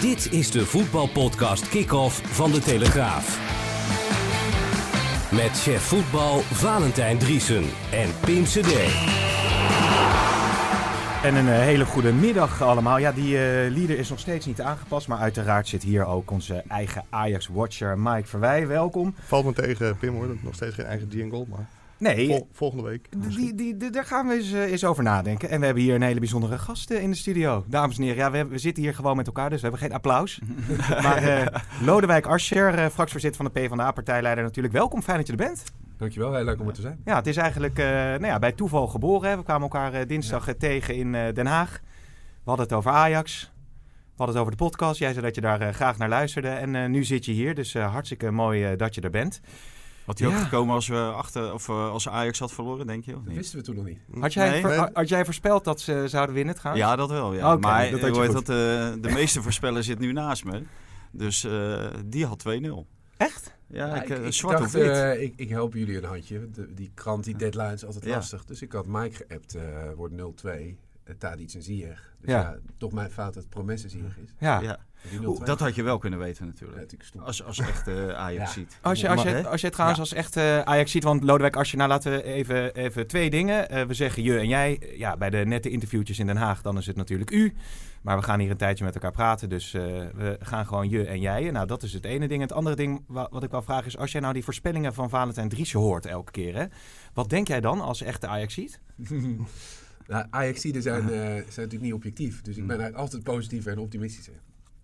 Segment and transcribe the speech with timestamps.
[0.00, 3.38] Dit is de voetbalpodcast Kick-Off van De Telegraaf.
[5.32, 8.72] Met chef voetbal Valentijn Driesen en Pim CD.
[11.22, 12.98] En een eh, hele goede middag allemaal.
[12.98, 13.40] Ja, die uh,
[13.76, 15.08] leader is nog steeds niet aangepast.
[15.08, 18.66] Maar uiteraard zit hier ook onze eigen Ajax-watcher Mike Verwij.
[18.66, 19.14] Welkom.
[19.26, 20.36] Valt me tegen, Pim hoor.
[20.40, 21.79] Nog steeds geen eigen jingle, maar...
[22.00, 22.26] Nee.
[22.26, 23.08] Vol, volgende week.
[23.36, 25.48] Die, die, die, daar gaan we eens, uh, eens, over nadenken.
[25.48, 27.64] En we hebben hier een hele bijzondere gast in de studio.
[27.66, 29.80] Dames en heren, ja, we, hebben, we, zitten hier gewoon met elkaar, dus we hebben
[29.80, 30.40] geen applaus.
[31.02, 31.46] maar uh,
[31.82, 34.74] Lodewijk Asscher, uh, fractievoorzitter van de PvdA-partijleider natuurlijk.
[34.74, 35.64] Welkom, fijn dat je er bent.
[35.96, 37.00] Dankjewel, heel leuk om er te zijn.
[37.04, 39.30] Ja, het is eigenlijk nou ja, bij toeval geboren.
[39.30, 39.36] Hè.
[39.36, 40.54] We kwamen elkaar dinsdag ja.
[40.58, 41.80] tegen in Den Haag.
[42.44, 43.52] We hadden het over Ajax.
[43.82, 44.98] We hadden het over de podcast.
[44.98, 46.48] Jij zei dat je daar graag naar luisterde.
[46.48, 49.40] En nu zit je hier, dus hartstikke mooi dat je er bent.
[50.10, 50.42] Had hij ook ja.
[50.42, 53.16] gekomen als, we achter, of, uh, als Ajax had verloren, denk je?
[53.16, 53.98] Of dat wisten we toen nog niet.
[54.20, 54.60] Had jij, nee.
[54.60, 56.76] ver, had jij voorspeld dat ze zouden winnen het gaan?
[56.76, 57.34] Ja, dat wel.
[57.34, 57.54] Ja.
[57.54, 58.56] Okay, maar dat weet dat, uh,
[59.00, 60.62] de meeste voorspellen zit nu naast me.
[61.10, 62.68] Dus uh, die had 2-0.
[63.16, 63.54] Echt?
[63.66, 65.20] Ja, ja ik, ik, ik zwart dacht, of wit.
[65.20, 66.50] ik, ik, help jullie een handje.
[66.50, 68.14] De, die krant, die deadline is altijd ja.
[68.14, 68.44] lastig.
[68.44, 69.56] Dus ik had Mike geappt,
[69.96, 70.14] wordt
[70.46, 70.48] 0-2.
[71.18, 72.14] Tadic en Ziyech.
[72.20, 72.40] Dus ja.
[72.40, 72.58] ja.
[72.76, 74.34] toch mijn fout dat Promesse Ziyech is.
[74.38, 74.78] Ja.
[75.08, 75.44] Ja.
[75.44, 76.96] Dat had je wel kunnen weten natuurlijk.
[77.12, 78.78] Ja, als, als echte uh, Ajax ziet.
[78.80, 81.56] Als je, als, je, als je het trouwens als echte uh, Ajax ziet, want Lodewijk
[81.56, 83.74] als je nou laten we even, even twee dingen.
[83.74, 84.94] Uh, we zeggen je en jij.
[84.96, 87.54] Ja, bij de nette interviewtjes in Den Haag, dan is het natuurlijk u.
[88.02, 91.20] Maar we gaan hier een tijdje met elkaar praten, dus we gaan gewoon je en
[91.20, 91.50] jij.
[91.50, 92.40] Nou, dat is het ene ding.
[92.42, 95.48] Het andere ding wat ik wel vraag is, als jij nou die voorspellingen van Valentijn
[95.48, 96.64] Driessen hoort elke keer, hè,
[97.14, 98.80] wat denk jij dan als echte Ajax ziet?
[100.06, 102.42] nou, Ajaxiden zijn, zijn natuurlijk niet objectief.
[102.42, 104.34] Dus ik ben eigenlijk altijd positiever en optimistischer.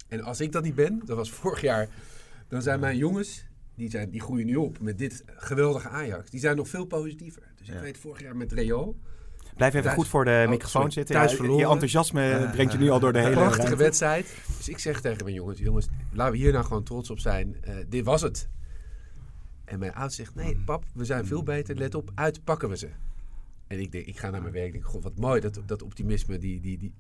[0.09, 1.89] En als ik dat niet ben, dat was vorig jaar,
[2.49, 6.31] dan zijn mijn jongens, die, zijn, die groeien nu op met dit geweldige Ajax.
[6.31, 7.43] Die zijn nog veel positiever.
[7.57, 8.97] Dus ik weet vorig jaar met Real.
[9.57, 11.15] Blijf even thuis, goed voor de microfoon oh, zitten.
[11.15, 13.83] Thuis ja, je enthousiasme brengt je nu al door de hele Prachtige ruimte.
[13.83, 14.35] wedstrijd.
[14.57, 17.57] Dus ik zeg tegen mijn jongens, jongens, laten we hier nou gewoon trots op zijn.
[17.69, 18.49] Uh, dit was het.
[19.65, 21.77] En mijn oud zegt, nee pap, we zijn veel beter.
[21.77, 22.89] Let op, uitpakken we ze.
[23.67, 24.67] En ik denk, ik ga naar mijn werk.
[24.67, 26.95] Ik denk, god, wat mooi, dat, dat optimisme, die, die, die,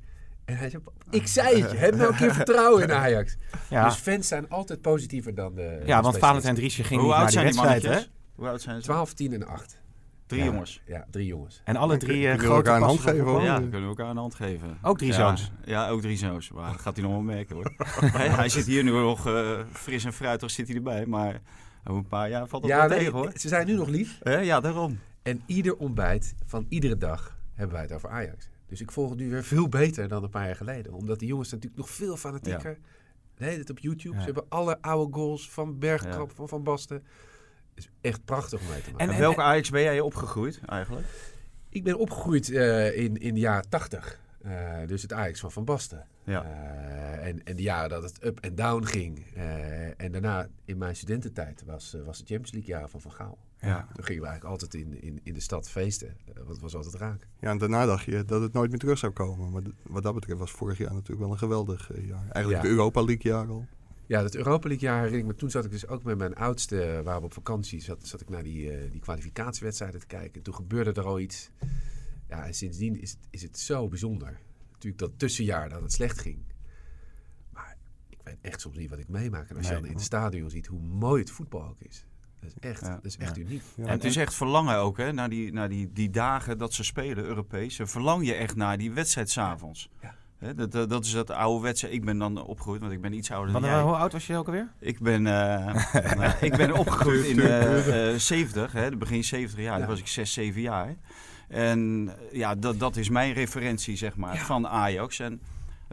[0.46, 3.36] en hij zei, ik zei het je, heb nou een keer vertrouwen in Ajax.
[3.68, 3.84] Ja.
[3.84, 7.30] Dus fans zijn altijd positiever dan de Ja, want Valentijn Driesje ging Hoe niet naar
[7.30, 8.00] die wedstrijd, hè?
[8.34, 8.82] Hoe oud zijn ze?
[8.82, 9.78] 12, 10 en 8.
[10.26, 10.82] Drie ja, jongens?
[10.86, 11.60] Ja, drie jongens.
[11.64, 13.24] En alle drie uh, kunnen we elkaar een hand geven?
[13.24, 13.42] Hoor.
[13.42, 14.78] Ja, kunnen we elkaar een hand geven.
[14.82, 15.52] Ook drie ja, zoons?
[15.64, 16.50] Ja, ook drie zoons.
[16.50, 17.74] Maar dat gaat hij nog wel merken hoor.
[18.18, 21.06] hij, hij zit hier nu nog uh, fris en fruitig zit hij erbij.
[21.06, 21.40] Maar
[21.84, 23.30] over een paar jaar valt dat ja, wel nee, tegen hoor.
[23.34, 24.18] Ze zijn nu nog lief.
[24.22, 24.98] Ja, daarom.
[25.22, 28.48] En ieder ontbijt van iedere dag hebben wij het over Ajax.
[28.66, 30.92] Dus ik volg het nu weer veel beter dan een paar jaar geleden.
[30.92, 32.78] Omdat die jongens natuurlijk nog veel fanatieker.
[33.38, 34.18] Nee, dit op YouTube.
[34.18, 36.96] Ze hebben alle oude goals van Bergkamp, van Van Basten.
[37.74, 39.06] Het is echt prachtig om mee te maken.
[39.06, 41.06] En, en welke Ajax ben jij opgegroeid eigenlijk?
[41.68, 44.20] Ik ben opgegroeid uh, in, in de jaren tachtig.
[44.46, 46.06] Uh, dus het Ajax van Van Basten.
[46.24, 46.44] Ja.
[46.44, 49.26] Uh, en, en de jaren dat het up en down ging.
[49.36, 53.38] Uh, en daarna in mijn studententijd was, was het Champions League jaar van Van Gaal.
[53.60, 53.88] Ja.
[53.94, 56.16] Toen gingen we eigenlijk altijd in, in, in de stad feesten.
[56.34, 57.26] Want het was altijd raak.
[57.40, 59.50] Ja, en daarna dacht je dat het nooit meer terug zou komen.
[59.50, 62.28] Maar wat dat betreft was vorig jaar natuurlijk wel een geweldig jaar.
[62.30, 62.68] Eigenlijk ja.
[62.68, 63.66] de Europa League jaar al.
[64.06, 65.34] Ja, het Europa League jaar herinner ik me.
[65.34, 68.28] Toen zat ik dus ook met mijn oudste, waar we op vakantie zat, zat ik
[68.28, 70.34] naar die, uh, die kwalificatiewedstrijden te kijken.
[70.34, 71.50] En toen gebeurde er al iets.
[72.28, 74.40] Ja, en sindsdien is, is het zo bijzonder.
[74.72, 76.38] Natuurlijk dat tussenjaar dat het slecht ging.
[77.52, 77.76] Maar
[78.08, 79.48] ik weet echt soms niet wat ik meemaak.
[79.48, 82.06] En als nee, je dan in het stadion ziet hoe mooi het voetbal ook is.
[82.40, 83.42] Dat is echt, ja, dat is echt ja.
[83.42, 83.62] uniek.
[83.76, 86.72] Ja, en het is echt verlangen ook, hè, naar die, naar die, die dagen dat
[86.72, 87.80] ze spelen, Europees.
[87.82, 89.90] Verlang je echt naar die wedstrijd s'avonds.
[90.00, 90.14] Ja.
[90.38, 91.94] He, dat, dat, dat is dat oude wedstrijd.
[91.94, 93.82] Ik ben dan opgegroeid, want ik ben iets ouder dan maar, jij.
[93.82, 94.72] Hoe oud was je ook alweer?
[94.78, 99.78] Ik ben, uh, nou, ik ben opgegroeid in uh, uh, 70, hè, begin 70 jaar.
[99.78, 100.96] Toen was ik 6, 7 jaar.
[101.48, 105.18] En ja, dat, dat is mijn referentie, zeg maar, van Ajax.
[105.20, 105.40] En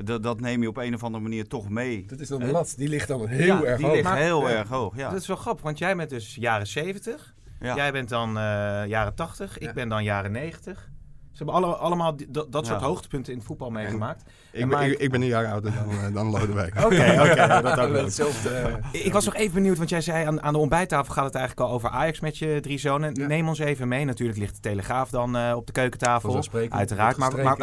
[0.03, 2.05] dat, dat neem je op een of andere manier toch mee.
[2.07, 3.95] Dat is dan de lat, die ligt dan heel ja, erg die hoog.
[3.95, 4.55] ligt Maar- heel Ja.
[4.55, 5.09] erg hoog, ja.
[5.09, 7.33] Dat is wel grappig, want jij bent dus jaren 70.
[7.59, 7.75] ja.
[7.75, 8.43] Jij bent dan eh,
[8.87, 9.57] jaren 80.
[9.57, 9.73] Ik Ja.
[9.73, 10.89] ben dan jaren 90.
[11.33, 12.85] Ze hebben alle, allemaal die- dat, dat soort Ja.
[12.85, 14.23] hoogtepunten in het voetbal meegemaakt.
[14.51, 16.75] Ik, En ben, ik, ik ben een jaar ouder dan, eh, dan Lodewijk.
[16.75, 17.35] Oké, oké.
[17.61, 18.03] dat ook wel.
[18.03, 18.49] Hetzelfde.
[18.49, 21.35] eh, Ik was nog even benieuwd, want jij zei aan, aan de ontbijttafel gaat het
[21.35, 23.13] eigenlijk al over Ajax met je drie zonen.
[23.15, 23.27] Ja.
[23.27, 24.05] Neem ons even mee.
[24.05, 26.43] Natuurlijk ligt de Telegraaf dan eh, op de keukentafel.
[26.69, 27.17] Uiteraard.
[27.17, 27.57] Maar,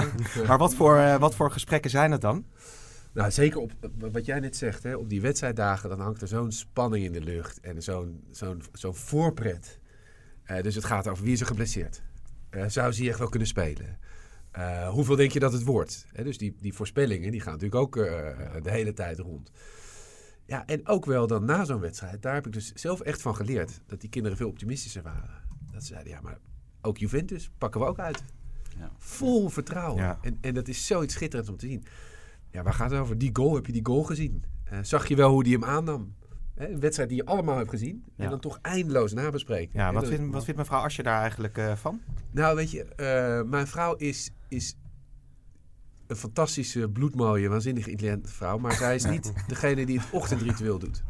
[0.47, 2.45] maar, wat, voor, wat voor gesprekken zijn het dan?
[3.13, 3.73] Nou, zeker op
[4.13, 7.21] wat jij net zegt, hè, op die wedstrijddagen, dan hangt er zo'n spanning in de
[7.21, 9.79] lucht en zo'n zo'n zo'n voorpret.
[10.63, 12.03] Dus het gaat over wie is er geblesseerd.
[12.51, 13.99] Eh, zou ze echt wel kunnen spelen?
[14.51, 16.07] Eh, hoeveel denk je dat het wordt?
[16.13, 18.03] Hè, dus die, die voorspellingen die gaan natuurlijk ook eh,
[18.63, 19.51] de hele tijd rond.
[20.47, 23.37] Ja, en ook wel dan na zo'n wedstrijd, daar heb ik dus zelf echt van
[23.37, 23.81] geleerd.
[23.87, 25.43] Dat die kinderen veel optimistischer waren.
[25.73, 26.39] Dat ze zeiden, ja, maar
[26.81, 28.25] ook Juventus pakken we ook uit.
[28.79, 28.91] Ja.
[28.99, 30.03] Vol vertrouwen.
[30.03, 30.19] Ja.
[30.23, 31.85] En, en dat is zoiets schitterends om te zien.
[32.51, 33.19] Ja, waar gaat het over?
[33.19, 34.45] Die goal, heb je die goal gezien?
[34.65, 36.15] Eh, zag je wel hoe die hem aannam?
[36.61, 38.05] Een wedstrijd die je allemaal hebt gezien.
[38.17, 38.25] Ja.
[38.25, 39.79] En dan toch eindeloos nabespreken.
[39.79, 42.01] Ja, wat vindt, wat vindt mevrouw Asje daar eigenlijk eh, van?
[42.31, 44.77] Nou, weet je, eh, mijn vrouw is, is
[46.07, 48.59] een fantastische, bloedmooie, waanzinnig intelligente vrouw.
[48.59, 51.03] Maar zij is niet degene die het ochtendritueel doet.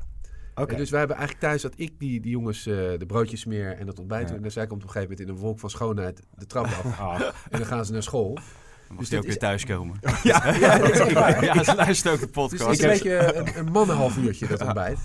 [0.55, 0.77] Oké.
[0.77, 3.87] Dus wij hebben eigenlijk thuis dat ik die, die jongens eh, de broodjes smeer en
[3.87, 4.27] dat ontbijt Ja.
[4.27, 4.37] doe.
[4.37, 6.65] En dan zij komt op een gegeven moment in een wolk van schoonheid de trap
[6.65, 6.99] af.
[7.01, 7.21] Ah.
[7.51, 8.35] en dan gaan ze naar school.
[8.35, 9.99] Dan Dus mag je dit ook weer is- thuiskomen.
[10.23, 11.45] ja, Ja, waar.
[11.45, 12.67] ja, ze luistert ook de Dus podcast.
[12.67, 14.99] het is een beetje een, een mannenhalf uurtje dat ontbijt.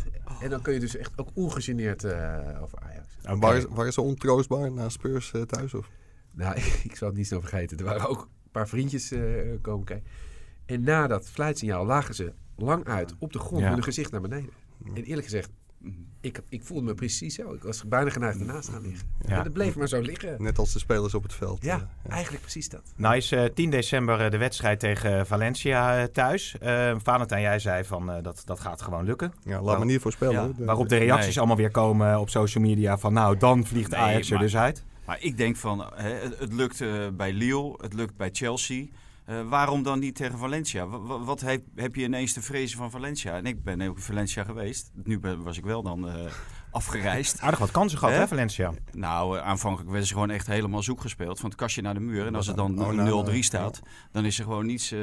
[0.45, 3.07] En dan kun je dus echt ook ongegeneerd eh, over Ajax.
[3.23, 3.37] Oké.
[3.37, 5.73] Waar, is, waar is ze ontroostbaar na Spurs eh, thuis?
[5.73, 5.89] Of?
[6.31, 6.55] Nou,
[6.89, 7.77] ik zal het niet snel vergeten.
[7.77, 9.21] Er waren ook een paar vriendjes eh,
[9.61, 10.09] komen kijken.
[10.65, 14.21] En na dat fluitsignaal lagen ze lang uit op de grond met hun gezicht naar
[14.21, 14.49] beneden.
[14.93, 15.49] En eerlijk gezegd,
[16.21, 17.53] ik, ik voelde me precies zo.
[17.53, 19.07] Ik was bijna geneigd ernaast gaan liggen.
[19.27, 19.37] Ja.
[19.37, 20.35] En het bleef maar zo liggen.
[20.43, 21.63] Net als de spelers op het veld.
[21.63, 22.81] Ja, eh, eigenlijk precies dat.
[22.95, 26.57] Nou is eh, 10 december eh, de wedstrijd tegen Valencia eh, thuis.
[26.57, 29.33] Eh Valentijn, jij zei van eh, dat, dat gaat gewoon lukken.
[29.43, 30.55] ja, laat me niet voorspellen.
[30.57, 31.37] Ja, Waarop de reacties Nee.
[31.37, 34.55] allemaal weer komen op social media van nou, dan vliegt Nee, Ajax er maar- dus
[34.57, 34.83] uit.
[35.05, 36.83] Maar ik denk van, hè, het, het lukt
[37.17, 38.85] bij Lille, het lukt bij Chelsea.
[39.25, 40.87] Eh, waarom dan niet tegen Valencia?
[40.87, 43.33] Wa- wa- Wat, heb, heb je ineens te vrezen van Valencia?
[43.35, 44.91] En ik ben ook in Valencia geweest.
[45.03, 46.13] Nu ben- was ik wel dan eh,
[46.71, 47.39] afgereisd.
[47.41, 48.19] Aardig wat kansen gehad, Hè?
[48.19, 48.73] hè, Valencia?
[48.91, 51.39] Nou, eh, aanvankelijk werden ze gewoon echt helemaal zoek gespeeld.
[51.39, 52.25] Van het kastje naar de muur.
[52.25, 53.81] En als het dan Oh, nou, 0-3 nou, staat,
[54.11, 54.97] dan is er gewoon niets, hè,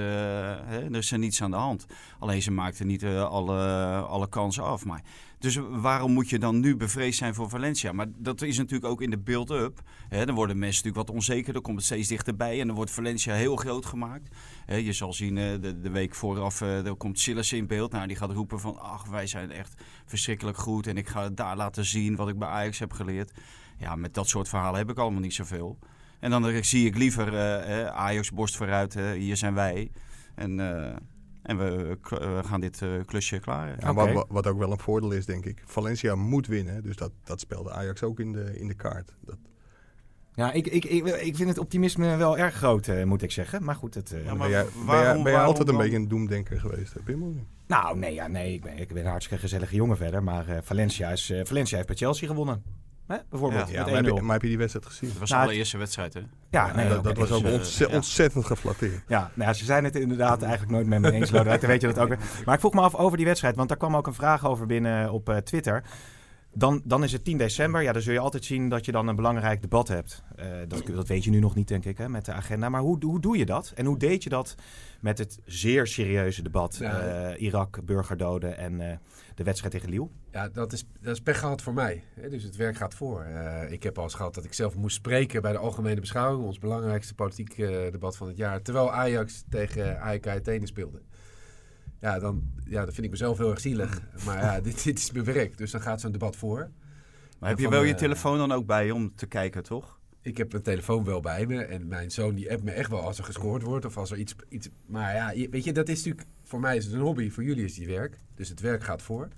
[0.68, 1.86] er is er niets aan de hand.
[2.18, 4.84] Alleen ze maakten niet alle, alle kansen af.
[4.84, 5.02] Maar,
[5.42, 7.92] dus waarom moet je dan nu bevreesd zijn voor Valencia?
[7.92, 9.82] Maar dat is natuurlijk ook in de build-up.
[10.08, 11.52] Dan worden mensen natuurlijk wat onzeker.
[11.52, 12.60] Dan komt het steeds dichterbij.
[12.60, 14.34] En dan wordt Valencia heel groot gemaakt.
[14.66, 17.92] Je zal zien, eh, de, de week vooraf, eh er komt Silas in beeld.
[17.92, 20.86] Nou, die gaat roepen van, ach, wij zijn echt verschrikkelijk goed.
[20.86, 23.32] En ik ga daar laten zien wat ik bij Ajax heb geleerd.
[23.78, 25.78] Ja, met dat soort verhalen heb ik allemaal niet zoveel.
[26.20, 29.90] En dan eh, zie ik liever eh, eh, Ajax borst vooruit, eh, hier zijn wij.
[30.34, 30.96] En, eh,
[31.42, 31.98] en we,
[32.44, 33.76] gaan dit eh, klusje klaren.
[33.80, 35.62] Ja, wat, wat ook wel een voordeel is, denk ik.
[35.64, 36.82] Valencia moet winnen.
[36.82, 39.12] Dus dat, dat speelde Ajax ook in de, in de kaart.
[39.20, 39.36] Dat,
[40.34, 43.64] Ja, ik, ik, ik, ik vind het optimisme wel erg groot, eh, moet ik zeggen.
[43.64, 45.76] Maar goed, het, eh, Ja, maar ben jij, ben jij, waarom- ben jij altijd een
[45.76, 47.00] beetje een doemdenker geweest, hè?
[47.66, 50.22] Nou, nee, ja, nee ik, ben, ik ben een hartstikke gezellige jongen verder.
[50.22, 52.62] Maar eh, Valencia, is, eh, Valencia heeft bij Chelsea gewonnen.
[53.12, 53.18] Hè?
[53.30, 54.06] Bijvoorbeeld, Ja, met maar 1-0.
[54.06, 55.08] heb, je, maar heb je die wedstrijd gezien?
[55.10, 56.20] Het was Nou, de het- allereerste wedstrijd, hè?
[56.50, 59.02] Ja, nee, dat, dat was ook eh, ontze- ontzettend geflatteerd.
[59.08, 61.60] Ja, nou ja, ze zijn het inderdaad eigenlijk nooit met me eens, Lodewijk.
[61.60, 62.18] Dan weet je dat ook weer.
[62.44, 64.66] Maar ik vroeg me af over die wedstrijd, want daar kwam ook een vraag over
[64.66, 65.82] binnen op eh, Twitter.
[66.54, 67.82] Dan, dan is het 10 december.
[67.82, 70.22] Ja, dan zul je altijd zien dat je dan een belangrijk debat hebt.
[70.36, 72.68] Eh, dat, dat weet je nu nog niet, denk ik, hè, met de agenda.
[72.68, 73.72] Maar hoe, hoe doe je dat?
[73.74, 74.54] En hoe deed je dat
[75.02, 76.76] met het zeer serieuze debat?
[76.76, 77.00] Ja.
[77.00, 78.96] eh, Irak, burgerdoden en eh,
[79.34, 80.10] de wedstrijd tegen Liel?
[80.30, 82.04] Ja, dat is, dat is pech gehad voor mij.
[82.14, 83.22] Hè, Dus het werk gaat voor.
[83.22, 86.44] Eh, ik heb al eens gehad dat ik zelf moest spreken bij de Algemene Beschouwing,
[86.44, 87.56] ons belangrijkste politiek
[87.92, 91.02] debat van het jaar, terwijl Ajax tegen AEK Athene speelde.
[92.00, 94.00] Ja, dan, ja, dan vind ik mezelf heel erg zielig.
[94.24, 96.70] Maar ja, dit, dit is mijn werk, dus dan gaat zo'n debat voor.
[97.38, 100.00] Maar heb je wel je telefoon dan ook bij om te kijken, toch?
[100.22, 103.00] Ik heb mijn telefoon wel bij me en mijn zoon die appt me echt wel
[103.00, 104.34] als er gescoord wordt of als er iets...
[104.48, 106.26] iets maar ja, weet je, dat is natuurlijk...
[106.42, 108.18] Voor mij is het een hobby, voor jullie is het werk.
[108.34, 109.28] Dus het werk gaat voor.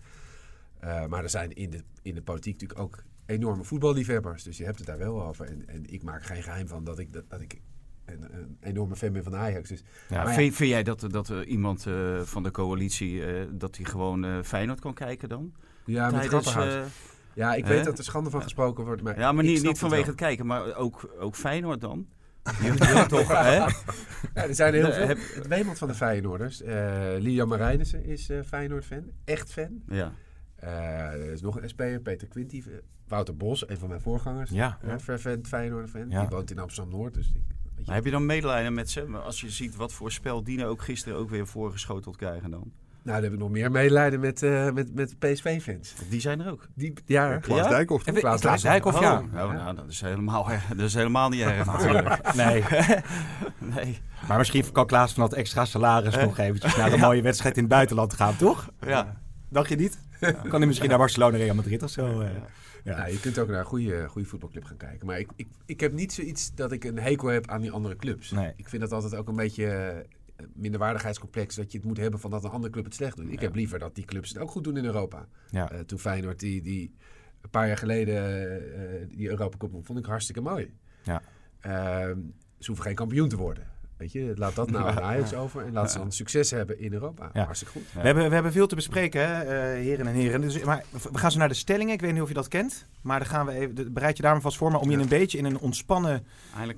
[0.79, 4.43] Eh, maar er zijn in de, in de politiek natuurlijk ook enorme voetballiefhebbers.
[4.43, 5.47] Dus je hebt het daar wel over.
[5.47, 7.61] En, en ik maak geen geheim van dat ik, dat, dat ik
[8.05, 9.69] een, een enorme fan ben van Ajax.
[9.69, 13.85] Dus, Ja, Vind, vind jij dat, dat iemand eh, van de coalitie, eh, dat hij
[13.85, 15.53] gewoon Feyenoord kan kijken dan?
[15.85, 16.55] ja, met Tijdens,
[17.35, 17.75] Ja, ik hè?
[17.75, 19.03] weet dat er schande van gesproken wordt.
[19.03, 20.11] Maar ja, maar ik niet, snap niet vanwege wel.
[20.11, 22.07] het kijken, maar ook, ook Feyenoord dan?
[23.09, 23.55] Toch, hè?
[23.55, 23.69] Ja,
[24.35, 25.07] er zijn er heel Nee, veel.
[25.07, 26.63] heb- Het Weeman van de Feyenoorders.
[26.63, 29.05] eh Liam Marijnissen is eh Feyenoord-fan.
[29.25, 29.83] Echt fan.
[29.89, 30.13] Ja.
[30.57, 30.69] Eh,
[31.13, 32.63] er is nog een SP'er, Peter Quinty.
[32.67, 32.73] eh,
[33.09, 34.51] Wouter Bos, een van mijn voorgangers.
[34.51, 36.11] Ja, Ja, fervent Feyenoord-fan.
[36.11, 36.21] Ja.
[36.21, 37.15] Die woont in Amsterdam-Noord.
[37.15, 39.05] Dus ik, weet je, Maar heb je dan medelijden met ze?
[39.07, 42.73] Maar Als je ziet wat voor spel Dino ook gisteren ook weer voorgeschoteld krijgen dan.
[43.05, 45.95] Nou, dan heb ik nog meer medelijden met, eh, met, met PSV-fans.
[46.09, 46.67] Die zijn er ook.
[46.75, 47.69] Die, ja, Klaas Ja?
[47.69, 48.07] Dijkhoff.
[48.07, 49.01] Even- Klaas Klaas Dijkhoff.
[49.01, 49.19] Ja.
[49.19, 52.35] Oh, nou, nou, dat is helemaal, dat is helemaal niet erg natuurlijk.
[52.35, 52.65] Nee,
[53.75, 53.99] Nee.
[54.29, 57.63] maar misschien kan Klaas van dat extra salaris nog eventjes naar een mooie wedstrijd in
[57.63, 58.71] het buitenland gaan, toch?
[58.81, 59.21] Ja.
[59.49, 59.99] Dacht je niet?
[60.21, 62.21] Kan hij misschien naar Barcelona, Real Madrid of zo?
[62.21, 62.29] eh?
[62.85, 62.97] Ja.
[62.97, 65.07] Ja, je kunt ook naar een goede, goede voetbalclub gaan kijken.
[65.07, 67.97] Maar ik, ik, ik heb niet zoiets dat ik een hekel heb aan die andere
[67.97, 68.31] clubs.
[68.31, 68.53] Nee.
[68.57, 69.97] Ik vind dat altijd ook een beetje eh,
[70.53, 71.55] minderwaardigheidscomplex...
[71.55, 73.33] dat je het moet hebben van dat een andere club het slecht doet.
[73.33, 75.27] Ik heb liever dat die clubs het ook goed doen in Europa.
[75.51, 75.71] Ja.
[75.71, 76.95] Eh, toen Feyenoord die, die
[77.41, 80.75] een paar jaar geleden eh, die Europa Cup won, vond ik hartstikke mooi.
[81.03, 81.23] Ja.
[81.61, 82.19] Ehm,
[82.59, 83.73] ze hoeven geen kampioen te worden.
[83.97, 86.93] Weet je, laat dat nou aan Ajax over en laat ze dan succes hebben in
[86.93, 87.31] Europa.
[87.33, 87.45] Ja.
[87.45, 87.93] Hartstikke goed.
[87.93, 90.41] We, hebben, we hebben veel te bespreken, hè, eh, heren en heren.
[90.41, 91.95] Dus, maar we gaan zo naar de stellingen.
[91.95, 92.87] Ik weet niet of je dat kent.
[93.03, 94.71] Maar dan gaan we even, bereid je daar maar vast voor.
[94.71, 96.27] Maar om je een beetje in een ontspannen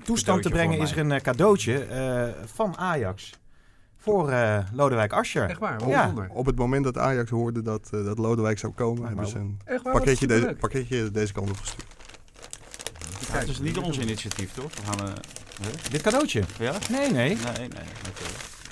[0.03, 0.79] toestand te brengen...
[0.79, 3.39] is er een eh, cadeautje eh, van Ajax.
[4.11, 5.49] Voor uh, Lodewijk Asscher.
[5.49, 5.87] Echt waar?
[5.87, 6.13] Ja.
[6.29, 9.57] Op het moment dat Ajax hoorde dat, uh, dat Lodewijk zou komen, hebben ze een
[9.65, 9.93] waar?
[9.93, 11.85] pakketje, deze, pakketje deze kant op gestuurd.
[13.31, 14.71] Ja, het is niet ons initiatief, toch?
[14.75, 15.07] We gaan...
[15.07, 15.13] eh?
[15.91, 16.43] Dit cadeautje?
[16.59, 16.73] ja?
[16.89, 17.11] Nee, nee.
[17.27, 17.67] Nee, nee.
[18.09, 18.23] oké.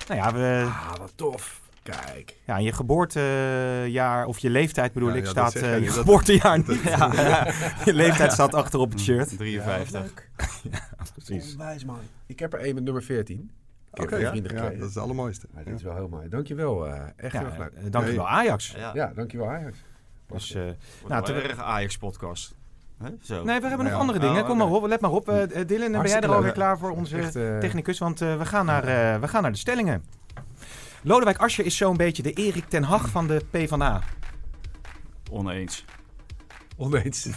[0.08, 1.64] Nou ja, we, Ah, wat tof.
[1.84, 2.36] Kijk.
[2.46, 5.86] ja, je geboortejaar, of je leeftijd bedoel Ja, ik, ja, staat eh, je niet.
[5.90, 6.82] Dat- geboortejaar niet.
[6.84, 7.54] Ja, ja.
[7.86, 9.38] Je leeftijd staat achter op het shirt.
[9.38, 10.14] 53.
[11.16, 11.52] Precies.
[11.52, 12.00] Onwijs mooi.
[12.26, 13.52] Ik heb er één met nummer 14.
[13.98, 14.80] Heb Oké, vrienden ja, gekregen.
[14.80, 15.48] dat is het allermooiste.
[15.54, 15.70] Maar Ja.
[15.70, 16.30] dit is wel heel mooi.
[16.30, 16.88] Dankjewel.
[16.88, 17.72] eh echt heel Ja, erg leuk.
[17.74, 18.72] eh, dankjewel Ajax.
[18.78, 19.78] Ja, Ja, dankjewel Ajax.
[20.28, 20.62] Dus, eh,
[21.02, 22.56] wordt nou, erg Ajax-podcast.
[23.04, 23.10] Hè?
[23.22, 23.44] Zo.
[23.44, 24.00] nee, we hebben nog Ja.
[24.00, 24.42] andere dingen.
[24.42, 25.26] Oh, Kom maar op, let maar op.
[25.68, 28.00] Dylan, ben jij er alweer klaar voor onze Echt, technicus?
[28.00, 30.04] Want eh, we, gaan naar, eh, we gaan naar de stellingen.
[31.04, 34.02] Lodewijk Asscher is zo'n beetje de Erik ten Hag van de PvdA.
[35.32, 35.86] Oneens.
[36.78, 37.28] Oneens.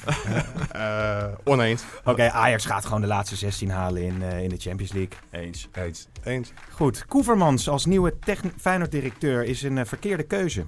[0.73, 1.83] Eh, oneens.
[2.05, 5.19] Oké, Ajax gaat gewoon de laatste 16 halen in, eh, in de Champions League.
[5.31, 5.69] Eens.
[5.73, 6.09] Eens.
[6.25, 6.53] Eens.
[6.71, 8.15] Goed, Koevermans als nieuwe
[8.57, 10.67] Feyenoord-directeur is een eh, verkeerde keuze.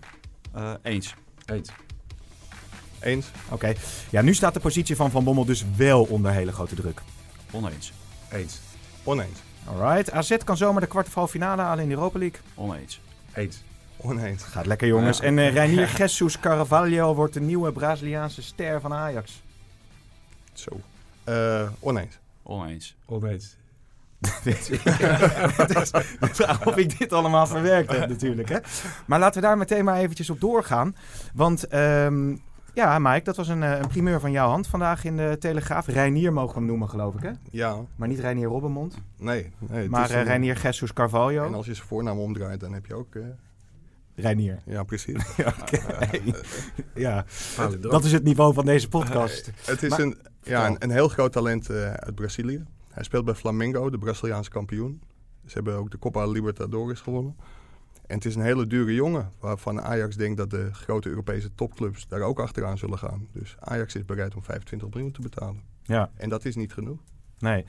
[0.55, 1.15] Eh, eens.
[1.47, 1.71] Eens.
[3.01, 3.31] Eens.
[3.49, 3.73] Oké,
[4.11, 7.03] ja, nu staat de positie van Van Bommel dus wel onder hele grote druk.
[7.51, 7.93] Oneens.
[8.33, 8.61] Eens.
[9.05, 9.39] Oneens.
[9.65, 12.41] Alright, AZ kan zomaar de kwart finale halen in de Europa League.
[12.55, 13.01] Oneens.
[13.35, 13.63] Eens.
[14.03, 14.43] Oneens.
[14.43, 15.21] Gaat lekker jongens.
[15.21, 19.43] En uh, Reinier Jesus Carvalho wordt de nieuwe Braziliaanse ster van Ajax.
[20.53, 20.81] Zo.
[21.25, 22.19] Eh, oneens.
[22.43, 22.97] Oneens.
[23.07, 23.57] Oneens.
[24.21, 24.57] De
[26.21, 28.49] vraag of ik dit allemaal verwerkt heb natuurlijk.
[28.49, 28.59] Hè?
[29.07, 30.97] Maar laten we daar meteen maar eventjes op doorgaan.
[31.35, 32.37] Want ehm,
[32.75, 35.87] ja, Mike, dat was een, eh, een primeur van jouw hand vandaag in de Telegraaf.
[35.87, 37.31] Reinier mogen we hem noemen geloof ik hè?
[37.51, 37.77] Ja.
[37.97, 38.95] Maar niet Reinier Robbenmond.
[39.17, 39.51] Nee.
[39.59, 41.53] nee het maar is uh, Reinier Jesus En Carvalho.
[41.53, 43.15] als je zijn voornaam omdraait, dan heb je ook...
[43.15, 43.23] eh,
[44.21, 44.59] Reinier.
[44.67, 45.27] ja, precies.
[45.37, 45.55] Ja,
[46.95, 47.25] ja,
[47.81, 49.51] dat is het niveau van deze podcast.
[49.65, 52.65] Het is Maar- een, ja, een, een heel groot talent eh, uit Brazilië.
[52.91, 55.03] Hij speelt bij Flamengo, de Braziliaanse kampioen.
[55.47, 57.37] Ze hebben ook de Copa Libertadores gewonnen.
[58.07, 62.09] En het is een hele dure jongen, waarvan Ajax denkt dat de grote Europese topclubs
[62.09, 63.29] daar ook achteraan zullen gaan.
[63.33, 65.63] Dus Ajax is bereid om 25 miljoen te betalen.
[65.83, 66.99] Ja, En dat is niet genoeg.
[67.39, 67.65] nee.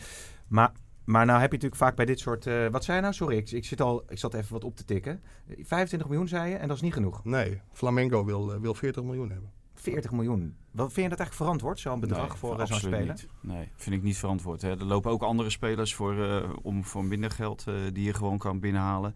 [0.47, 0.71] Maar,
[1.05, 2.47] maar nou heb je natuurlijk vaak bij dit soort...
[2.47, 3.13] eh, wat zei je nou?
[3.13, 5.21] Sorry, ik, ik, zit al, ik zat even wat op te tikken.
[5.61, 7.23] 25 miljoen zei je en dat is niet genoeg.
[7.23, 9.51] Nee, Flamengo wil, eh, wil 40 miljoen hebben.
[9.73, 10.55] 40 miljoen.
[10.71, 13.01] Wat, vind je dat eigenlijk verantwoord, zo'n bedrag Nee, voor eh, zo'n speler?
[13.07, 13.27] niet.
[13.41, 14.61] Nee, vind ik niet verantwoord.
[14.61, 14.69] Hè.
[14.69, 18.37] Er lopen ook andere spelers voor, eh, om voor minder geld eh, die je gewoon
[18.37, 19.13] kan binnenhalen.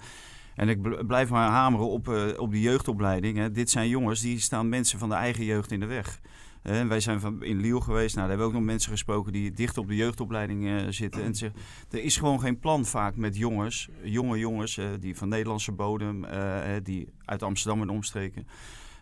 [0.56, 3.38] En ik bl- blijf maar hameren op, eh, op die jeugdopleiding.
[3.38, 3.52] Hè.
[3.52, 6.20] Dit zijn jongens die staan mensen van de eigen jeugd in de weg.
[6.66, 8.16] Wij zijn van, in Lille geweest.
[8.16, 11.24] Nou, daar hebben we ook nog mensen gesproken die dicht op de jeugdopleiding eh, zitten.
[11.24, 11.52] En zeg,
[11.90, 16.24] er is gewoon geen plan vaak met jongens, jonge jongens, eh, die van Nederlandse bodem,
[16.24, 18.48] eh, die uit Amsterdam en omstreken.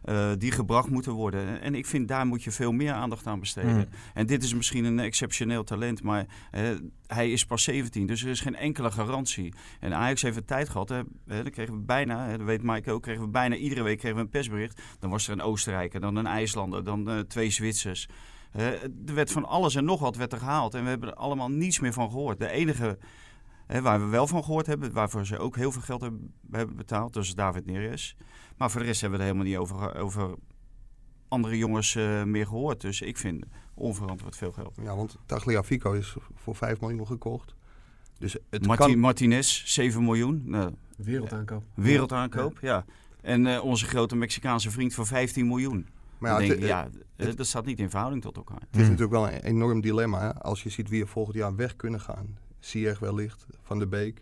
[0.03, 1.61] Eh, die gebracht moeten worden.
[1.61, 3.75] En ik vind daar moet je veel meer aandacht aan besteden.
[3.75, 3.85] Mm.
[4.13, 6.25] En dit is misschien een exceptioneel talent, maar
[7.07, 9.53] hij is pas 17, dus er is geen enkele garantie.
[9.79, 12.63] En Ajax heeft een tijd gehad, hè, hè, dan kregen we bijna, hè, dat weet
[12.63, 14.81] Mike ook, kregen we bijna iedere week kregen we een persbericht.
[14.99, 18.07] Dan was er een Oostenrijker, dan een IJslander, dan eh, twee Zwitsers.
[18.53, 21.49] Er werd van alles en nog wat werd er gehaald en we hebben er allemaal
[21.49, 22.39] niets meer van gehoord.
[22.39, 22.97] De enige
[23.67, 26.75] hè, waar we wel van gehoord hebben, waarvoor ze ook heel veel geld hebben, hebben
[26.75, 28.15] betaald, dat is David Neres.
[28.57, 30.35] Maar voor de rest hebben we er helemaal niet over, over
[31.27, 32.81] andere jongens eh, meer gehoord.
[32.81, 34.75] Dus ik vind onverantwoord veel geld.
[34.81, 37.55] Ja, want Tagliafico is voor 5 miljoen gekocht.
[38.17, 38.99] Dus het Marti- kan...
[38.99, 40.41] Martinez, 7 miljoen.
[40.45, 41.63] Nou, Wereldaankoop.
[41.73, 42.85] wereldaankoop, ja.
[43.21, 45.87] En eh, onze grote Mexicaanse vriend voor 15 miljoen.
[46.17, 48.61] Maar ja, denk het, ik, ja, eh, dat staat niet in verhouding tot elkaar.
[48.71, 50.19] Het is natuurlijk wel een enorm dilemma.
[50.19, 50.33] Hè?
[50.41, 52.37] Als je ziet wie er volgend jaar weg kunnen gaan.
[52.65, 54.21] Ziyech wellicht, Van der Beek.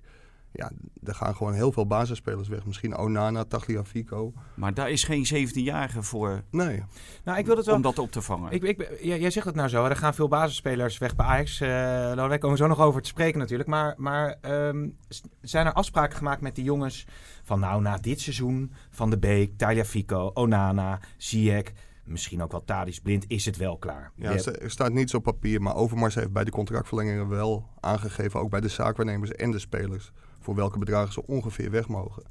[0.53, 0.71] Ja,
[1.03, 2.65] er gaan gewoon heel veel basisspelers weg.
[2.65, 4.33] Misschien Onana, Tagliafico.
[4.53, 6.83] Maar daar is geen 17-jarige voor Nee,
[7.23, 7.75] Nou, ik wil het wel...
[7.75, 8.51] om dat op te vangen.
[8.51, 11.61] Ik, ik, jij, jij zegt het nou zo, er gaan veel basisspelers weg bij Ajax.
[11.61, 13.69] Eh nou, daar komen we zo nog over te spreken natuurlijk.
[13.69, 14.89] Maar, maar ehm,
[15.41, 17.05] zijn er afspraken gemaakt met die jongens
[17.43, 21.71] van nou, na dit seizoen Van de Beek, Tagliafico, Onana, Ziyech,
[22.03, 24.11] misschien ook wel Tadis Blind, is het wel klaar.
[24.15, 25.61] ja, er staat niets op papier.
[25.61, 28.39] Maar Overmars heeft bij de contractverlengingen wel aangegeven...
[28.39, 30.11] ook bij de zaakwaarnemers en de spelers...
[30.39, 32.23] voor welke bedragen ze ongeveer weg mogen.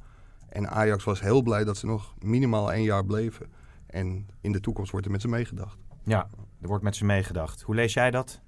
[0.49, 3.47] En Ajax was heel blij dat ze nog minimaal één jaar bleven.
[3.87, 5.79] En in de toekomst wordt er met ze meegedacht.
[6.05, 6.29] ja,
[6.61, 7.63] er wordt met ze meegedacht.
[7.63, 8.41] Hoe lees jij dat?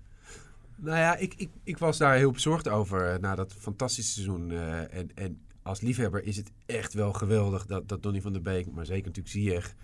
[0.76, 4.50] Nou ja, ik, ik, ik was daar heel bezorgd over eh, na dat fantastische seizoen.
[4.50, 8.42] eh, en, en als liefhebber is het echt wel geweldig dat, dat Donny van der
[8.42, 9.74] Beek, maar zeker natuurlijk Ziyech,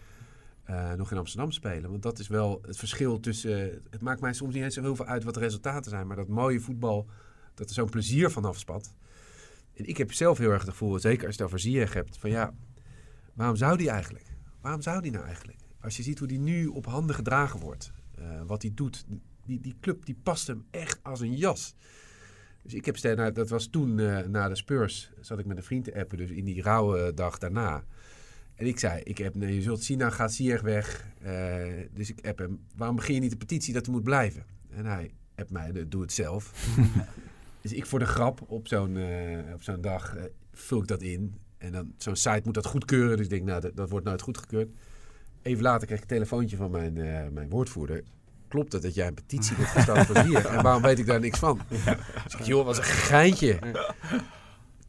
[0.69, 1.91] eh, nog in Amsterdam spelen.
[1.91, 3.83] Want dat is wel het verschil tussen...
[3.91, 6.07] het maakt mij soms niet eens zo heel veel uit wat de resultaten zijn.
[6.07, 7.07] Maar dat mooie voetbal,
[7.55, 8.95] dat er zo'n plezier van afspat.
[9.75, 12.19] En ik heb zelf heel erg het gevoel, zeker als je het over Ziyech hebt,
[12.19, 12.55] van ja,
[13.35, 14.25] waarom zou die eigenlijk?
[14.61, 15.59] Waarom zou die nou eigenlijk?
[15.81, 19.07] Als je ziet hoe die nu op handen gedragen wordt, eh, wat hij doet,
[19.45, 21.75] die, die club die past hem echt als een jas.
[22.63, 25.57] Dus ik heb steeds, nou, dat was toen uh, na de Spurs, zat ik met
[25.57, 27.85] een vriend te appen, dus in die rauwe dag daarna.
[28.59, 31.07] En ik zei, ik heb, nou, je zult zien, dan gaat Ziyech weg.
[31.27, 34.45] Uh, dus ik app hem, waarom begin je niet de petitie dat hij moet blijven?
[34.71, 36.53] En hij appt mij, doe het zelf.
[37.63, 40.17] dus ik voor de grap op zo'n uh, op zo'n dag
[40.53, 41.35] vul ik dat in.
[41.59, 43.17] En dan zo'n site moet dat goedkeuren.
[43.17, 44.69] Dus ik denk, nou, dat, dat wordt nooit goedgekeurd.
[45.43, 46.93] Even later krijg ik een telefoontje van mijn,
[47.33, 48.03] mijn woordvoerder
[48.49, 50.47] klopt het dat jij een petitie hebt gestart voor hier?
[50.47, 51.61] En waarom weet ik daar niks van?
[52.25, 53.59] Dus ik, joh, was een geintje.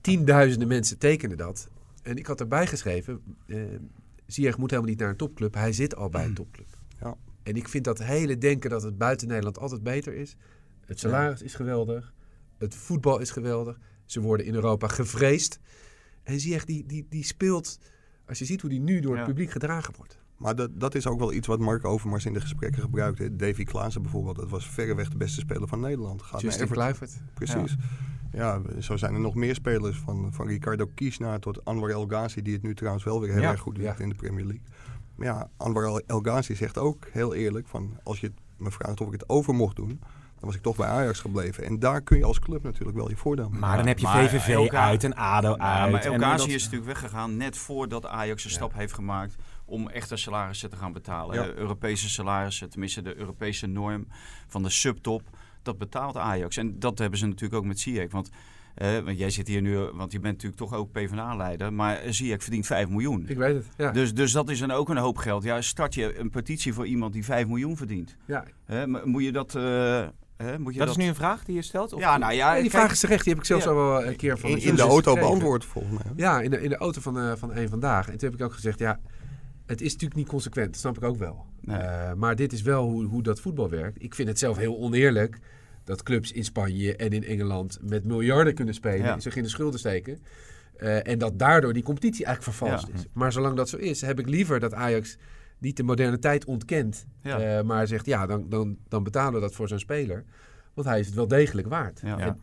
[0.01, 1.69] Tienduizenden mensen tekenen dat.
[2.09, 3.63] En ik had erbij geschreven, uh,
[4.25, 5.53] Ziyech moet helemaal niet naar een topclub.
[5.53, 6.67] Hij zit al bij een topclub.
[6.99, 7.17] Ja.
[7.43, 10.35] En ik vind dat hele denken dat het buiten Nederland altijd beter is.
[10.85, 12.13] Het salaris is geweldig.
[12.57, 13.79] Het voetbal is geweldig.
[14.05, 15.59] Ze worden in Europa gevreesd.
[16.23, 17.79] En Ziyech die, die, die speelt,
[18.25, 20.19] als je ziet hoe die nu door het publiek gedragen wordt.
[20.39, 23.35] Maar dat, dat is ook wel iets wat Mark Overmars in de gesprekken gebruikte.
[23.35, 26.21] Davy Klaassen bijvoorbeeld, dat was verreweg de beste speler van Nederland.
[26.21, 27.21] Gaat Justin Kluivert.
[27.33, 27.75] Precies.
[28.31, 28.61] Ja.
[28.79, 29.97] zo zijn er nog meer spelers.
[29.97, 33.41] Van, van Ricardo Kiesna tot Anwar El Ghazi, die het nu trouwens wel weer heel
[33.41, 34.63] erg goed doet in de Premier League.
[35.15, 37.97] Maar ja, Anwar El Ghazi zegt ook heel eerlijk van...
[38.03, 39.99] als je me vraagt of ik het over mocht doen
[40.39, 41.65] dan was ik toch bij Ajax gebleven.
[41.65, 44.07] En daar kun je als club natuurlijk wel je voordeel mee Maar dan heb je
[44.07, 45.91] VVV uit en ADO uit.
[45.91, 49.35] Maar El Ghazi is natuurlijk weggegaan net voordat Ajax een stap heeft gemaakt
[49.69, 51.57] om echte salarissen te gaan betalen.
[51.57, 54.07] Europese salarissen, tenminste de Europese norm
[54.47, 55.29] van de subtop,
[55.61, 56.57] dat betaalt Ajax.
[56.57, 58.11] En dat hebben ze natuurlijk ook met Ziyech.
[58.11, 58.29] Want,
[58.77, 62.43] uh, want jij zit hier nu, want je bent natuurlijk toch ook PvdA-leider, maar Ziyech
[62.43, 63.25] verdient 5 miljoen.
[63.27, 63.91] Ik weet het, ja.
[63.91, 65.43] Dus, dus dat is dan ook een hoop geld.
[65.43, 68.15] Ja, start je een petitie voor iemand die 5 miljoen verdient.
[68.25, 68.45] Ja.
[69.03, 69.55] moet je dat...
[69.55, 71.93] Uh, moet je dat, is nu een vraag die je stelt?
[71.93, 72.61] Of ja, nou ja.
[72.61, 73.23] die vraag is terecht.
[73.23, 74.49] Die heb ik zelfs al wel een keer van...
[74.49, 76.13] In, in de auto beantwoord volgens mij.
[76.15, 78.09] Ja, in de, in de auto van, uh, van een vandaag.
[78.09, 78.99] En toen heb ik ook gezegd, ja,
[79.69, 81.45] het is natuurlijk niet consequent, dat snap ik ook wel.
[81.61, 84.03] Uh, maar dit is wel hoe, hoe dat voetbal werkt.
[84.03, 85.39] Ik vind het zelf heel oneerlijk
[85.83, 89.19] dat clubs in Spanje en in Engeland met miljarden kunnen spelen, ja.
[89.19, 90.19] zich in de schulden steken.
[90.77, 93.05] Uh, en dat daardoor die competitie eigenlijk vervalst is.
[93.13, 95.17] Maar zolang dat zo is, heb ik liever dat Ajax
[95.57, 97.05] niet de moderne tijd ontkent.
[97.23, 100.23] Uh, maar zegt, ja, dan, dan, dan betalen we dat voor zo'n speler.
[100.73, 102.01] Want hij is het wel degelijk waard.
[102.01, 102.39] En,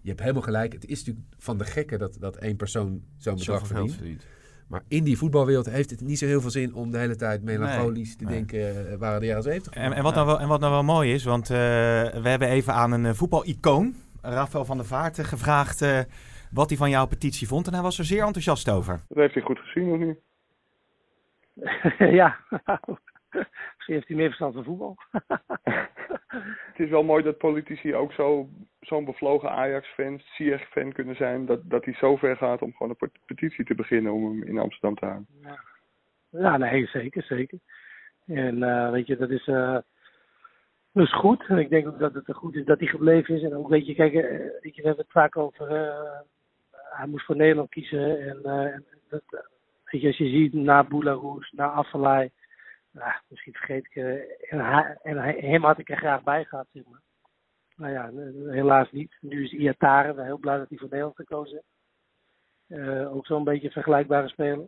[0.00, 0.72] je hebt helemaal gelijk.
[0.72, 3.94] Het is natuurlijk van de gekken dat, dat één persoon zo'n bedrag verdient.
[3.94, 4.24] verdient.
[4.68, 7.42] Maar in die voetbalwereld heeft het niet zo heel veel zin om de hele tijd
[7.42, 9.72] melancholisch te denken uh, waren de jaren 70.
[9.72, 12.48] En, en, wat nou wel, en wat nou wel mooi is, want uh, we hebben
[12.48, 16.06] even aan een uh, voetbalicoon, Rafael van der Vaart, gevraagd
[16.50, 17.66] wat hij van jouw petitie vond.
[17.66, 19.00] En hij was er zeer enthousiast over.
[19.08, 20.18] Dat heeft hij goed gezien, of niet?
[22.20, 22.36] ja,
[23.76, 24.96] misschien heeft hij meer verstand van voetbal.
[26.72, 28.48] het is wel mooi dat politici ook zo,
[28.80, 31.46] zo'n bevlogen Ajax-fan, Ziyech-fan kunnen zijn.
[31.46, 34.58] Dat, dat hij zo ver gaat om gewoon een petitie te beginnen om hem in
[34.58, 35.26] Amsterdam te halen.
[35.42, 35.60] Ja,
[36.30, 37.58] ja nee, zeker, zeker.
[38.26, 39.78] En uh, weet je, dat is, uh,
[40.92, 41.44] dat is goed.
[41.48, 43.42] En ik denk ook dat het goed is dat hij gebleven is.
[43.42, 44.22] En ook, weet je, kijk, uh,
[44.60, 45.68] weet je, we hebben het vaak over,
[46.70, 48.28] hij moest voor Nederland kiezen.
[48.28, 48.42] En
[49.08, 49.22] dat,
[49.84, 52.30] weet je, als je ziet, na Boularoes, na Affelay
[52.98, 53.94] nou, misschien vergeet ik.
[53.94, 57.00] Uh, en, en hem had ik er graag bij gehad, zeg maar.
[57.76, 58.10] Nou ja,
[58.52, 59.16] helaas niet.
[59.20, 62.82] Nu is Iatare, ben heel blij dat hij voor Nederland gekozen heeft.
[62.82, 64.66] Uh, ook zo'n beetje vergelijkbare speler.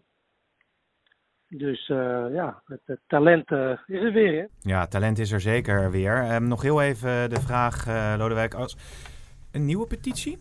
[1.48, 1.86] Dus
[2.32, 3.50] ja, het, talent
[3.86, 4.40] is er weer.
[4.40, 4.70] Hè?
[4.70, 6.34] Ja, talent is er zeker weer.
[6.34, 7.86] Um, nog heel even de vraag,
[8.18, 8.54] Lodewijk.
[8.54, 8.76] Als
[9.52, 10.38] een nieuwe petitie?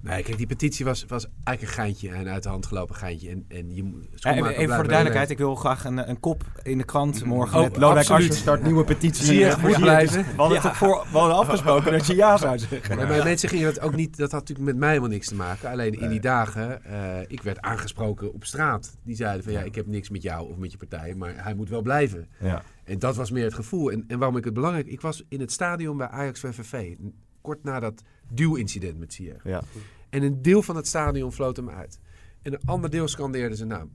[0.00, 3.30] Nee, kijk, die petitie was, was eigenlijk een geintje, een uit de hand gelopen geintje.
[3.30, 3.82] En, en je,
[4.20, 7.58] even, even voor de duidelijkheid, ik wil graag een, een kop in de krant morgen
[7.58, 9.24] oh, met Lodewijk Asscher start nieuwe petitie.
[9.24, 10.24] Zie je, moet blijven.
[10.24, 12.98] We hadden voor, we hadden afgesproken dat je ja zou zeggen.
[12.98, 15.34] Ja, maar mensen gingen dat ook niet, dat had natuurlijk met mij helemaal niks te
[15.34, 15.70] maken.
[15.70, 18.96] Alleen in die dagen, uh, ik werd aangesproken op straat.
[19.02, 21.54] Die zeiden van ja, ik heb niks met jou of met je partij, maar hij
[21.54, 22.28] moet wel blijven.
[22.40, 22.62] Ja.
[22.84, 23.90] En dat was meer het gevoel.
[23.90, 26.94] En, en waarom ik het belangrijk, ik was in het stadion bij Ajax VVV,
[27.40, 29.40] kort na dat duw-incident met Sier.
[29.44, 29.62] Ja.
[30.08, 32.00] En een deel van het stadion floot hem uit.
[32.42, 33.90] En een ander deel scandeerde zijn naam.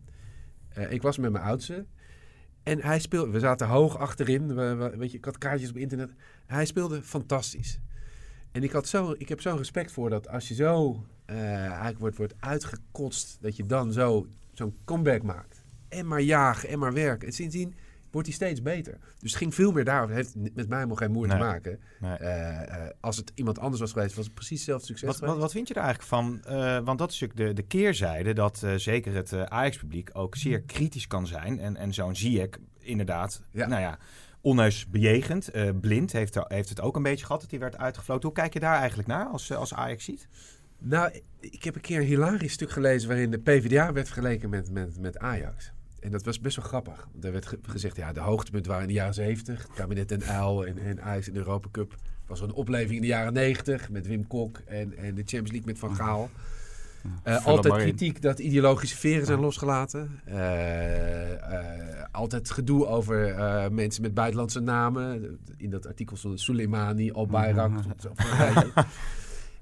[0.78, 1.86] Uh, ik was met mijn oudste.
[2.64, 4.56] En hij speelde, we zaten hoog achterin.
[4.56, 6.14] We, weet je, ik had kaartjes op internet.
[6.46, 7.80] Hij speelde fantastisch.
[8.52, 12.00] En ik, had zo, ik heb zo'n respect voor dat als je zo uh, eigenlijk
[12.00, 15.64] wordt, wordt uitgekotst, dat je dan zo zo'n comeback maakt.
[15.90, 17.28] En maar jagen en maar werken.
[17.28, 17.76] En sindsdien
[18.14, 18.98] wordt hij steeds beter.
[19.20, 20.16] Dus het ging veel meer daarover.
[20.16, 21.80] Het heeft met mij helemaal geen moeite te maken.
[22.02, 25.38] Uh, uh, als het iemand anders was geweest, was het precies hetzelfde succes wat, wat,
[25.38, 26.42] wat, vind je er eigenlijk van?
[26.48, 31.08] Uh, want dat is natuurlijk de, de keerzijde dat zeker het Ajax-publiek ook zeer kritisch
[31.08, 31.60] kan zijn.
[31.60, 32.50] En, en zo'n Ziyech
[32.80, 33.68] inderdaad, ja.
[33.68, 33.98] nou ja,
[34.42, 35.50] onheus bejegend.
[35.82, 38.24] blind heeft, er, heeft het ook een beetje gehad dat hij werd uitgefloten.
[38.24, 40.28] Hoe kijk je daar eigenlijk naar als, als Ajax ziet?
[40.78, 44.72] Nou, ik heb een keer een hilarisch stuk gelezen waarin de PvdA werd vergeleken met,
[44.72, 45.72] met, met Ajax.
[46.04, 47.08] En dat was best wel grappig.
[47.22, 49.62] Er werd gezegd, ja, de hoogtepunt waren in de jaren 70.
[49.62, 51.96] Het kabinet Den Uil en, en Ajax in de Europa Cup.
[52.28, 55.66] was een opleving in de jaren 90 met Wim Kok en, en de Champions League
[55.66, 56.30] met Van Gaal.
[57.28, 60.20] Uh, Vul altijd kritiek dat ideologische veren zijn losgelaten.
[60.26, 65.40] Eh, eh, altijd gedoe over eh, mensen met buitenlandse namen.
[65.58, 67.72] In dat artikel stond Soleimani, Al-Bayrak.
[68.16, 68.72] rijtje.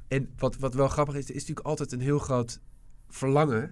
[0.08, 2.60] en wat, wat wel grappig is, is natuurlijk altijd een heel groot
[3.08, 3.72] verlangen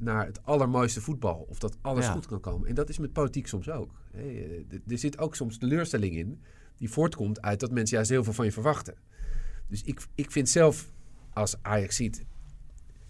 [0.00, 1.46] naar het allermooiste voetbal.
[1.48, 2.12] Of dat alles Ja.
[2.12, 2.68] goed kan komen.
[2.68, 3.90] En dat is met politiek soms ook.
[4.12, 6.40] Hè, eh, er- zit ook soms teleurstelling in
[6.76, 8.94] die voortkomt uit dat mensen juist heel veel van je verwachten.
[9.68, 10.92] Dus ik, ik vind zelf,
[11.32, 12.24] als Ajax ziet...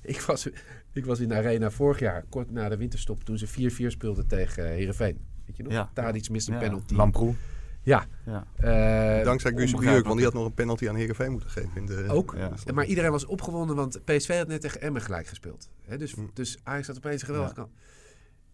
[0.03, 0.49] Ik was,
[0.93, 3.25] ik was in de arena vorig jaar, kort na de winterstop...
[3.25, 5.19] toen ze 4-4 speelden tegen Heerenveen.
[5.47, 5.73] Weet je nog?
[5.73, 5.91] Ja.
[5.95, 6.61] Tadic mist een Ja.
[6.61, 6.95] penalty.
[6.95, 7.35] Lamproe.
[7.83, 8.07] Ja.
[8.27, 8.47] Ja.
[8.57, 9.75] eh, Dankzij Guus.
[9.75, 11.71] Buurk, want die had nog een penalty aan Heerenveen moeten geven.
[11.75, 12.35] In de, Ook.
[12.37, 12.53] Ja.
[12.75, 15.71] Maar iedereen was opgewonden, want PSV had net tegen Emmen gelijk gespeeld.
[15.85, 16.21] Hè, dus, Hm.
[16.35, 17.63] dus Ajax had opeens een geweldige Ja.
[17.63, 17.75] kant.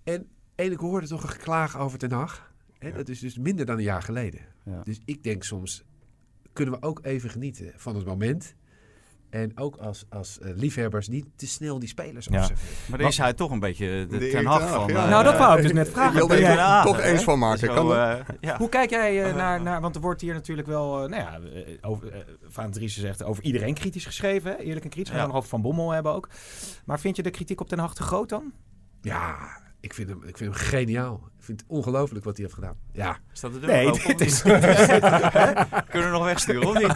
[0.05, 2.53] En, en ik hoorde toch een geklaag over Ten Hag.
[2.79, 4.41] Hè, Dat is dus minder dan een jaar geleden.
[4.65, 4.81] Ja.
[4.83, 5.85] Dus ik denk soms,
[6.53, 8.55] kunnen we ook even genieten van het moment.
[9.31, 12.39] En ook als, als eh, liefhebbers niet te snel die spelers Ja.
[12.41, 12.67] afzetten.
[12.89, 14.89] Maar dan is hij toch een beetje de, De Ten Hag Ten Hag, van...
[14.93, 15.05] ja.
[15.05, 16.15] eh, nou, dat wou ik dus net Ik vragen.
[16.15, 17.59] wilde Ben er toch eens van maken.
[17.59, 18.57] Zo, Kan eh, ja.
[18.57, 21.41] Hoe kijk jij naar, naar, want er wordt hier natuurlijk wel, nou ja,
[21.81, 24.57] over, Van Driessen zegt over iedereen kritisch geschreven, hè?
[24.57, 25.13] eerlijk en kritisch.
[25.13, 26.29] We gaan nog over Van Bommel hebben ook.
[26.85, 28.53] Maar vind je de kritiek op Den Haag te groot dan?
[29.01, 29.37] Ja,
[29.81, 31.29] ik vind, hem, ik vind hem geniaal.
[31.47, 32.77] Ik vind het ongelooflijk wat hij heeft gedaan.
[32.93, 33.19] Ja.
[33.33, 34.43] Staat de deur Nee, open, dit is...
[35.91, 36.95] Kunnen we nog wegsturen, of niet?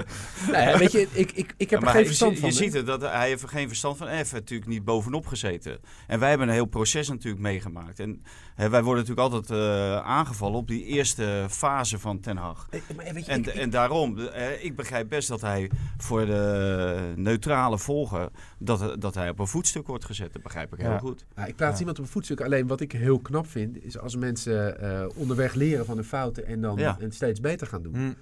[0.52, 2.48] Nee, weet je, ik, ik, ik heb Ja, er geen verstand van.
[2.48, 4.06] Je ziet het, dat hij heeft er geen verstand van.
[4.06, 5.78] Hij heeft er natuurlijk niet bovenop gezeten.
[6.06, 8.00] En wij hebben een heel proces natuurlijk meegemaakt.
[8.00, 8.22] En
[8.54, 12.66] hè, wij worden natuurlijk altijd eh, aangevallen op die eerste fase van Ten Hag.
[12.70, 16.26] Eh, maar weet je, En, ik- en daarom, eh, ik begrijp best dat hij voor
[16.26, 18.28] de neutrale volger,
[18.58, 20.32] dat, dat hij op een voetstuk wordt gezet.
[20.32, 20.98] Dat begrijp ik heel Ja.
[20.98, 21.24] goed.
[21.34, 21.78] Nou, ik plaats Ja.
[21.78, 22.40] iemand op een voetstuk.
[22.40, 26.46] Alleen wat ik heel knap vind, is als mensen eh, onderweg leren van hun fouten
[26.46, 26.96] en dan Ja.
[27.00, 27.94] het steeds beter gaan doen.
[27.94, 28.12] Hm.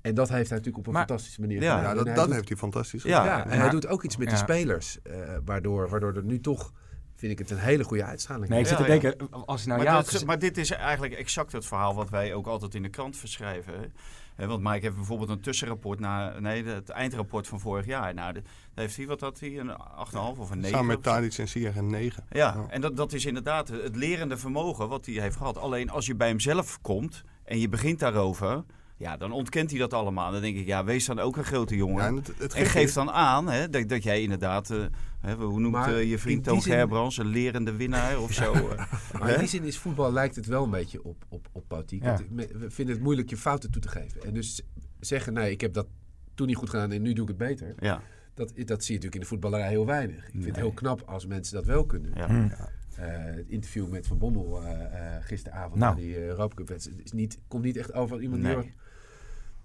[0.00, 1.88] En dat heeft hij natuurlijk op een Maar- fantastische manier Ja, gedaan.
[1.90, 3.24] Ja, dat, hij dat doet- heeft hij fantastisch gedaan.
[3.24, 4.98] ja, en maar- hij doet ook iets met de spelers.
[5.02, 6.72] eh, waardoor, waardoor er nu toch,
[7.16, 9.00] vind ik het een hele goede uitstraling Nee, ik zit Ja, te ja.
[9.00, 10.02] denken, als hij nou maar, ja...
[10.10, 13.16] dit, maar dit is eigenlijk exact het verhaal wat wij ook altijd in de krant
[13.16, 13.92] verschrijven.
[14.36, 18.14] Want Mike heeft bijvoorbeeld een tussenrapport na nee, het eindrapport van vorig jaar.
[18.14, 18.42] Nou, daar
[18.74, 20.70] heeft hij, wat had hij, een 8,5 of een 9?
[20.70, 21.02] Samen met.
[21.02, 22.24] Tadic en Ziyech een 9.
[22.30, 22.66] Ja, Ja.
[22.68, 25.58] en dat, dat is inderdaad het lerende vermogen wat hij heeft gehad.
[25.58, 28.64] Alleen als je bij hemzelf komt en je begint daarover,
[28.96, 30.32] ja, dan ontkent hij dat allemaal.
[30.32, 32.02] Dan denk ik, ja, wees dan ook een grote jongen.
[32.02, 34.84] Ja, en het, het en geef is- dan aan hè, dat, dat jij inderdaad, eh,
[35.20, 38.32] hè, hoe noemt Maar eh, je vriend die Toon zin- Gerbrands, een lerende winnaar of
[38.42, 38.52] zo?
[38.52, 38.76] eh.
[39.18, 39.32] Maar Hè?
[39.34, 42.02] in die zin is voetbal lijkt het wel een beetje op, op, op politiek.
[42.02, 42.18] Ja.
[42.34, 44.22] We vinden het moeilijk je fouten toe te geven.
[44.22, 44.62] En dus
[45.00, 45.86] zeggen, nee, ik heb dat
[46.34, 47.74] toen niet goed gedaan en nu doe ik het beter.
[47.78, 48.02] ja,
[48.34, 50.24] Dat, dat zie je natuurlijk in de voetballerij heel weinig.
[50.26, 52.10] Ik vind het heel knap als mensen dat wel kunnen.
[52.14, 52.70] ja.
[52.94, 55.96] Het interview met Van Bommel eh, eh, gisteravond Nou.
[55.96, 58.50] die uh, Europa Cup wedstrijd is niet, komt niet echt over iemand die...
[58.54, 58.64] Nee.
[58.64, 58.74] erg-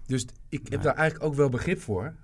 [0.08, 0.78] Dus ik heb Nee.
[0.78, 2.14] daar eigenlijk ook wel begrip voor.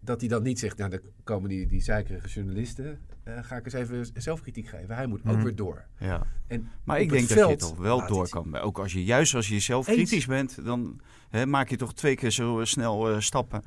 [0.00, 3.64] Dat hij dan niet zegt, nou dan komen die, die zeikerige journalisten, eh, ga ik
[3.64, 4.94] eens even zelfkritiek geven.
[4.94, 5.42] Hij moet ook Mhm.
[5.42, 5.84] weer door.
[5.98, 6.26] ja.
[6.46, 8.56] En Maar ik denk dat je toch wel door kan.
[8.56, 9.86] Ook als je, juist als je Eens.
[9.86, 13.62] kritisch bent, dan hè, maak je toch twee keer zo eh, snel eh, stappen.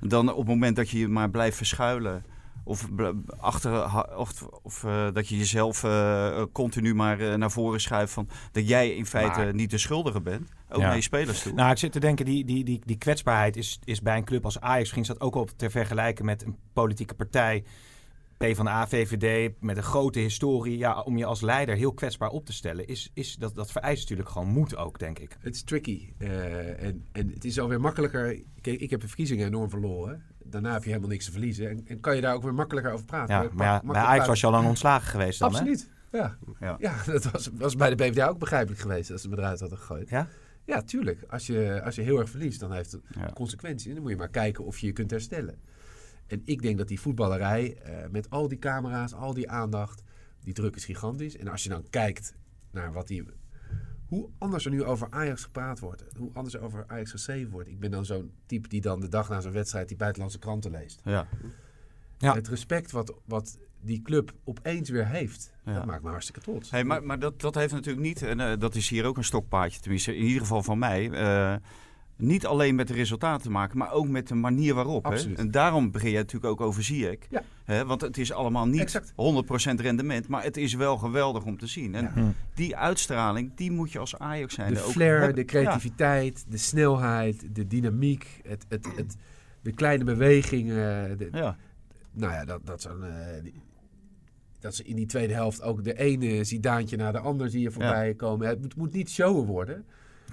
[0.00, 2.24] Dan op het moment dat je je maar blijft verschuilen.
[2.64, 2.88] Of,
[3.38, 8.12] achter, of, of eh, dat je jezelf eh, continu maar eh, naar voren schuift.
[8.12, 10.48] Van, dat jij in feite Maar- niet de schuldige bent.
[10.68, 10.86] Ook Ja.
[10.86, 11.52] naar je spelers toe.
[11.52, 14.44] Nou, ik zit te denken, die, die, die, die kwetsbaarheid is, is bij een club
[14.44, 14.80] als Ajax...
[14.80, 17.64] misschien is dat ook wel te vergelijken met een politieke partij...
[18.38, 20.78] PvdA, VVD, met een grote historie...
[20.78, 22.86] Ja, om je als leider heel kwetsbaar op te stellen...
[22.86, 25.36] Is, is dat, dat vereist natuurlijk gewoon moed ook, denk ik.
[25.40, 26.12] Het is tricky.
[26.18, 28.42] Eh, en, en het is alweer makkelijker.
[28.60, 30.22] Kijk, ik heb de verkiezingen enorm verloren.
[30.50, 31.70] Daarna heb je helemaal niks te verliezen.
[31.70, 33.34] En, en kan je daar ook weer makkelijker over praten.
[33.34, 35.58] Ja, maar ja, bij Ajax was je al lang ontslagen geweest dan, hè?
[35.58, 35.90] Absoluut.
[36.12, 36.36] Ja.
[36.60, 36.76] Ja.
[36.78, 39.78] ja, dat was, was bij de BVD ook begrijpelijk geweest als ze me eruit hadden
[39.78, 40.08] gegooid.
[40.08, 40.28] Ja?
[40.64, 41.24] Ja, tuurlijk.
[41.28, 43.30] Als je, als je heel erg verliest, dan heeft het Ja.
[43.34, 43.86] consequenties.
[43.86, 45.58] En dan moet je maar kijken of je je kunt herstellen.
[46.26, 50.02] En ik denk dat die voetballerij, eh, met al die camera's, al die aandacht,
[50.40, 51.36] die druk is gigantisch.
[51.36, 52.34] En als je dan kijkt
[52.70, 53.24] naar wat die...
[54.08, 56.04] Hoe anders er nu over Ajax gepraat wordt.
[56.18, 57.68] Hoe anders er over Ajax geschreven wordt.
[57.68, 60.70] Ik ben dan zo'n type die dan de dag na zo'n wedstrijd die buitenlandse kranten
[60.70, 61.00] leest.
[61.04, 61.28] Ja.
[62.18, 62.34] Ja.
[62.34, 65.74] Het respect wat, wat die club opeens weer heeft, Ja.
[65.74, 66.70] dat maakt me hartstikke trots.
[66.70, 69.24] Hey, maar maar dat, dat heeft natuurlijk niet, en eh, dat is hier ook een
[69.24, 71.10] stokpaardje, tenminste in ieder geval van mij.
[71.10, 71.56] eh,
[72.16, 75.04] niet alleen met de resultaten te maken, maar ook met de manier waarop.
[75.04, 75.10] Hè?
[75.10, 75.38] Absoluut.
[75.38, 77.18] En daarom begin je natuurlijk ook over Ziyech.
[77.30, 77.42] Ja.
[77.64, 77.84] Hè?
[77.86, 79.12] Want het is allemaal niet Exact.
[79.12, 81.94] 100% rendement, maar het is wel geweldig om te zien.
[81.94, 82.12] En Ja.
[82.12, 82.26] Hm.
[82.54, 84.74] die uitstraling, die moet je als Ajax zijn.
[84.74, 85.36] de ook flair, hebben.
[85.36, 89.16] de creativiteit, de snelheid, de dynamiek, het, het, het,
[89.62, 91.18] de kleine bewegingen.
[91.18, 91.56] De, Ja.
[92.12, 93.62] Nou ja, dat, dat, zo'n, eh, die-
[94.60, 97.70] dat ze in die tweede helft ook de ene Zidaantje naar de ander zie je
[97.70, 98.48] voorbij komen.
[98.48, 99.84] Het moet, moet niet showen worden.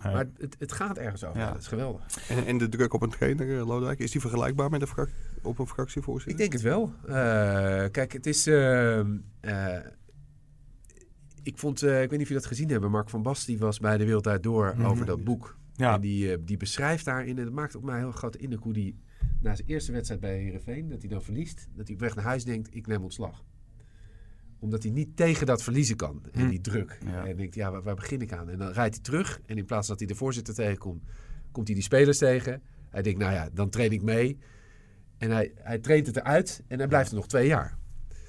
[0.03, 0.13] Nee.
[0.13, 1.39] Maar het, het gaat ergens over.
[1.39, 1.51] Ja.
[1.51, 2.29] Dat is geweldig.
[2.29, 5.09] En, en de druk op een trainer, eh, Lodewijk, is die vergelijkbaar met een frac-
[5.41, 6.31] op een fractievoorzitter?
[6.31, 6.93] Ik denk het wel.
[7.07, 8.47] Eh, kijk, het is.
[8.47, 9.85] eh, eh,
[11.43, 13.59] ik vond, eh, ik weet niet of je dat gezien hebben, Mark van Basten die
[13.59, 14.85] was bij de Wereldtijd Door Mhm.
[14.85, 15.57] over dat boek.
[15.75, 15.93] Ja.
[15.95, 18.99] En die, die beschrijft daarin, en het maakt op mij heel grote indruk hoe die
[19.41, 22.23] na zijn eerste wedstrijd bij Heerenveen, dat hij dan verliest, dat hij op weg naar
[22.25, 23.43] huis denkt, ik neem ontslag.
[24.63, 26.49] Omdat hij niet tegen dat verliezen kan, en Hm.
[26.49, 26.97] die druk.
[27.05, 27.25] Ja.
[27.25, 28.49] En denkt, ja, waar, waar begin ik aan?
[28.49, 31.03] En dan rijdt hij terug, en in plaats dat hij de voorzitter tegenkomt,
[31.51, 32.61] komt hij die spelers tegen.
[32.89, 34.37] Hij denkt, nou ja, dan train ik mee.
[35.17, 37.77] En hij, hij traint het eruit, en hij blijft er nog twee jaar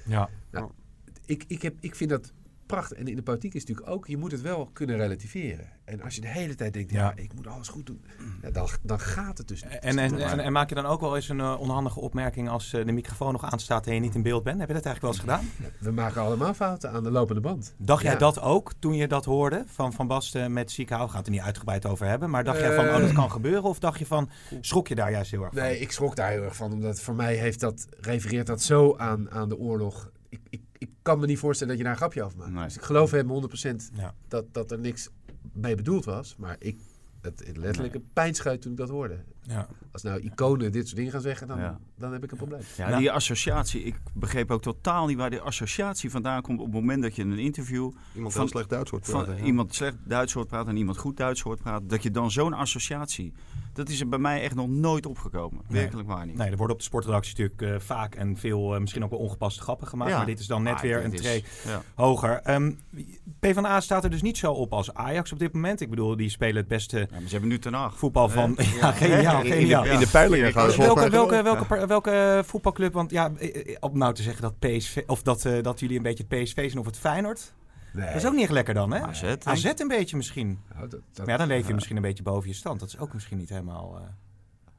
[0.05, 0.29] Ja.
[1.25, 2.33] ik, ik, heb, ik vind dat
[2.65, 2.97] prachtig.
[2.97, 5.73] En in de politiek is het natuurlijk ook, je moet het wel kunnen relativeren.
[5.85, 7.23] En als je de hele tijd denkt, ja, Ja.
[7.23, 8.01] ik moet alles goed doen,
[8.41, 9.79] ja, dan, dan gaat het dus niet.
[9.79, 12.73] En, en, en, en maak je dan ook wel eens een eh, onhandige opmerking als
[12.73, 14.59] eh, de microfoon nog aanstaat en je niet in beeld bent?
[14.59, 15.71] Heb je dat eigenlijk wel eens gedaan?
[15.79, 17.73] We maken allemaal fouten aan de lopende band.
[17.77, 21.11] Dacht jij dat ook toen je dat hoorde van Van Basten met Ziekenhuis?
[21.11, 22.29] Gaat er niet uitgebreid over hebben.
[22.29, 22.95] Maar dacht jij van, Eh.
[22.95, 23.63] oh, dat kan gebeuren?
[23.63, 24.29] Of dacht je van,
[24.61, 25.61] schrok je daar juist heel erg van?
[25.63, 26.71] Nee, ik schrok daar heel erg van.
[26.71, 30.11] Omdat voor mij heeft dat, refereert dat zo aan, aan de oorlog.
[30.29, 32.51] Ik, ik, ik kan me niet voorstellen dat je daar een grapje over maakt.
[32.51, 32.63] Nee.
[32.63, 34.15] Dus ik geloof hem 100% Ja.
[34.27, 35.09] dat, dat er niks
[35.53, 36.35] mee bedoeld was.
[36.37, 36.79] Maar ik,
[37.21, 39.23] het, het letterlijk een pijnscheut toen ik dat hoorde.
[39.47, 39.67] Ja.
[39.91, 41.79] Als nou iconen dit soort dingen gaan zeggen, dan, Ja.
[41.97, 42.59] dan heb ik een probleem.
[42.77, 42.99] Ja, Nou.
[42.99, 43.83] die associatie.
[43.83, 47.21] Ik begreep ook totaal niet waar die associatie vandaan komt op het moment dat je
[47.21, 49.45] in een interview Iemand Van- slecht Duits hoort van praten, ja.
[49.45, 52.53] iemand slecht Duits hoort praten en iemand goed Duits hoort praten, dat je dan zo'n
[52.53, 53.33] associatie,
[53.73, 55.61] dat is er bij mij echt nog nooit opgekomen.
[55.67, 55.81] Nee.
[55.81, 56.37] Werkelijk waar niet.
[56.37, 59.19] Nee, er worden op de sportredactie natuurlijk eh, vaak en veel eh, misschien ook wel
[59.19, 60.11] ongepaste grappen gemaakt.
[60.11, 60.17] Ja.
[60.17, 61.81] Maar dit is dan net Ah, weer een is- tree ja.
[61.95, 62.39] hoger.
[62.43, 62.71] Ehm
[63.39, 65.81] PvdA staat er dus niet zo op als Ajax op dit moment.
[65.81, 67.97] Ik bedoel, die spelen het beste Ja, maar ze hebben nu ten Haag.
[67.97, 68.57] voetbal van...
[68.79, 68.93] Ja,
[69.43, 72.93] geniaal, In, de, in de peilingen gaan ze Welke, welke, gewoon- welke, welke voetbalclub?
[72.93, 75.97] Want ja, eh, eh, om nou te zeggen dat PSV of dat, eh, dat jullie
[75.97, 77.53] een beetje het PSV zijn of het Feyenoord,
[77.93, 78.05] Nee.
[78.07, 78.99] dat is ook niet echt lekker dan, hè?
[79.01, 79.23] AZ.
[79.43, 80.59] AZ een beetje misschien.
[80.75, 81.73] Nou, dat, dat- Maar ja, dan leef je Ja.
[81.75, 82.79] misschien een beetje boven je stand.
[82.79, 83.95] Dat is ook misschien niet helemaal.
[83.97, 84.01] eh,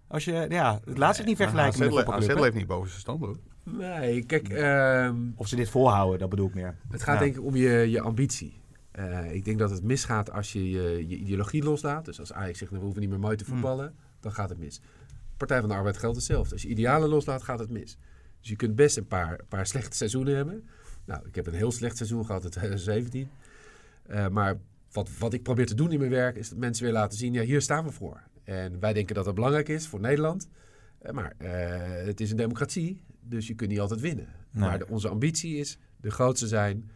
[0.09, 2.31] als je, ja, het laat zich niet vergelijken met le- voetbalclub.
[2.31, 3.37] AZ leeft niet boven zijn stand hoor.
[3.63, 6.77] Nee, kijk, ehm, Of ze dit volhouden, dat bedoel ik meer.
[6.91, 7.21] het gaat Ja.
[7.21, 8.61] denk ik om je, je ambitie.
[8.91, 12.05] Eh, ik denk dat het misgaat als je je, je ideologie loslaat.
[12.05, 13.95] Dus als Ajax zegt, we hoeven niet meer mooi te voetballen,
[14.27, 14.81] dan gaat het mis.
[15.37, 16.53] Partij van de Arbeid geldt hetzelfde.
[16.53, 17.97] Als je idealen loslaat, gaat het mis.
[18.41, 20.69] Dus je kunt best een paar, paar slechte seizoenen hebben.
[21.05, 23.29] Nou, ik heb een heel slecht seizoen gehad in 2017.
[24.03, 24.59] Eh, maar
[24.93, 27.33] wat, wat ik probeer te doen in mijn werk, is dat mensen weer laten zien,
[27.33, 28.23] ja, hier staan we voor.
[28.45, 30.49] En wij denken dat dat belangrijk is voor Nederland.
[30.99, 34.29] Eh, maar eh, het is een democratie, dus je kunt niet altijd winnen.
[34.51, 34.69] Nee.
[34.69, 36.91] Maar de- onze ambitie is de grootste zijn,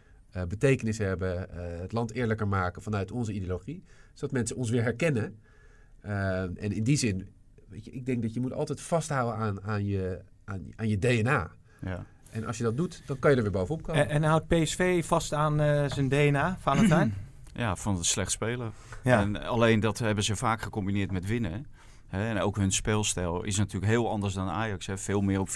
[0.47, 1.47] betekenis hebben,
[1.81, 3.83] het land eerlijker maken vanuit onze ideologie.
[4.13, 5.39] Zodat mensen ons weer herkennen.
[6.01, 7.27] Eh, en in die zin,
[7.67, 10.97] weet je, ik denk dat je moet altijd vasthouden aan, aan, je, aan, aan je
[10.97, 11.51] DNA.
[11.81, 12.05] Ja.
[12.29, 14.09] En als je dat doet, dan kan je er weer bovenop komen.
[14.09, 17.13] En, en houdt PSV vast aan eh, zijn DNA, Valentijn?
[17.53, 18.71] ja, van het slecht spelen.
[19.03, 19.21] ja.
[19.21, 21.65] En alleen dat hebben ze vaak gecombineerd met winnen.
[22.07, 24.85] Hè, en ook hun speelstijl is natuurlijk heel anders dan Ajax.
[24.85, 24.97] Hè.
[24.97, 25.51] Veel meer op 4-4-2.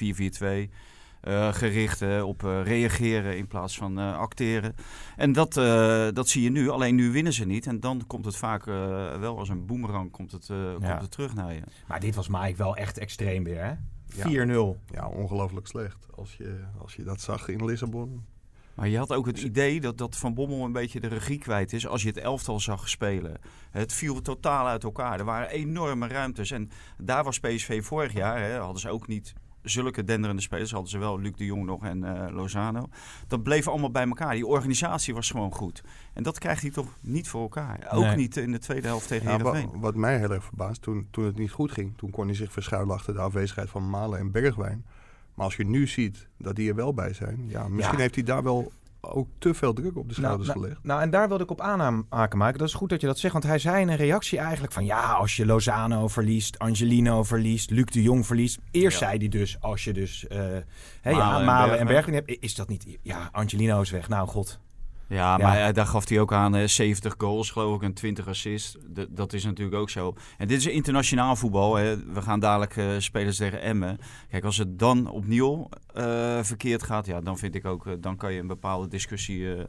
[1.26, 4.76] Eh, gericht hè, op eh, reageren in plaats van eh, acteren.
[5.16, 6.70] En dat, eh, dat zie je nu.
[6.70, 7.68] Alleen nu winnen ze niet.
[7.68, 8.74] En dan komt het vaak eh,
[9.20, 10.74] wel als een boemerang komt het, eh, Ja.
[10.90, 11.62] komt het terug naar je.
[11.88, 13.74] Maar dit was Mike wel echt extreem weer, hè?
[14.08, 14.78] 4-0.
[14.92, 16.08] Ja, ongelooflijk slecht.
[16.16, 18.26] Als je, als je dat zag in Lissabon.
[18.76, 21.74] Maar je had ook het idee dat, dat Van Bommel een beetje de regie kwijt
[21.74, 23.38] is als je het elftal zag spelen.
[23.72, 25.20] Het viel totaal uit elkaar.
[25.20, 26.52] Er waren enorme ruimtes.
[26.52, 29.34] En daar was PSV vorig jaar, hè, hadden ze ook niet
[29.66, 30.72] zulke denderende spelers.
[30.72, 32.88] Hadden ze wel Luc de Jong nog en eh, Lozano.
[33.28, 34.34] Dat bleef allemaal bij elkaar.
[34.34, 35.84] Die organisatie was gewoon goed.
[36.14, 37.88] En dat krijgt hij toch niet voor elkaar.
[37.92, 38.16] Ook Nee.
[38.16, 39.80] niet in de tweede helft tegen Ja, Heerenveen.
[39.80, 42.52] wat mij heel erg verbaast, toen, toen het niet goed ging, toen kon hij zich
[42.52, 44.86] verschuilen achter de afwezigheid van Malen en Bergwijn.
[45.34, 48.02] Maar als je nu ziet dat die er wel bij zijn, ja, misschien Ja.
[48.02, 48.72] heeft hij daar wel
[49.14, 50.84] ook te veel druk op de schouders nou, gelegd.
[50.84, 52.60] nou, en daar wilde ik op aanhaken maken.
[52.60, 53.34] Dat is goed dat je dat zegt.
[53.34, 54.86] Want hij zei in een reactie eigenlijk van...
[54.86, 58.60] Ja, als je Lozano verliest, Angelino verliest, Luc de Jong verliest.
[58.72, 59.06] Eerst Ja.
[59.08, 60.38] zei hij dus, als je dus eh
[61.02, 61.86] hè, ja, Malen en Malen.
[61.88, 62.44] Bergwijn hebt...
[62.44, 62.98] Is dat niet...
[63.02, 64.10] Ja, Angelino is weg.
[64.10, 64.60] Nou, god.
[65.08, 65.48] Ja, Ja.
[65.48, 68.78] maar eh, daar gaf hij ook aan eh, 70 goals, geloof ik, en 20 assists.
[68.94, 70.14] D- dat is natuurlijk ook zo.
[70.38, 71.76] En dit is internationaal voetbal.
[71.76, 72.04] Hè.
[72.14, 73.98] We gaan dadelijk eh spelen tegen Emmen.
[74.30, 76.04] Kijk, als het dan opnieuw eh,
[76.42, 79.64] verkeerd gaat, ja, dan vind ik ook, eh, dan kan je een bepaalde discussie eh,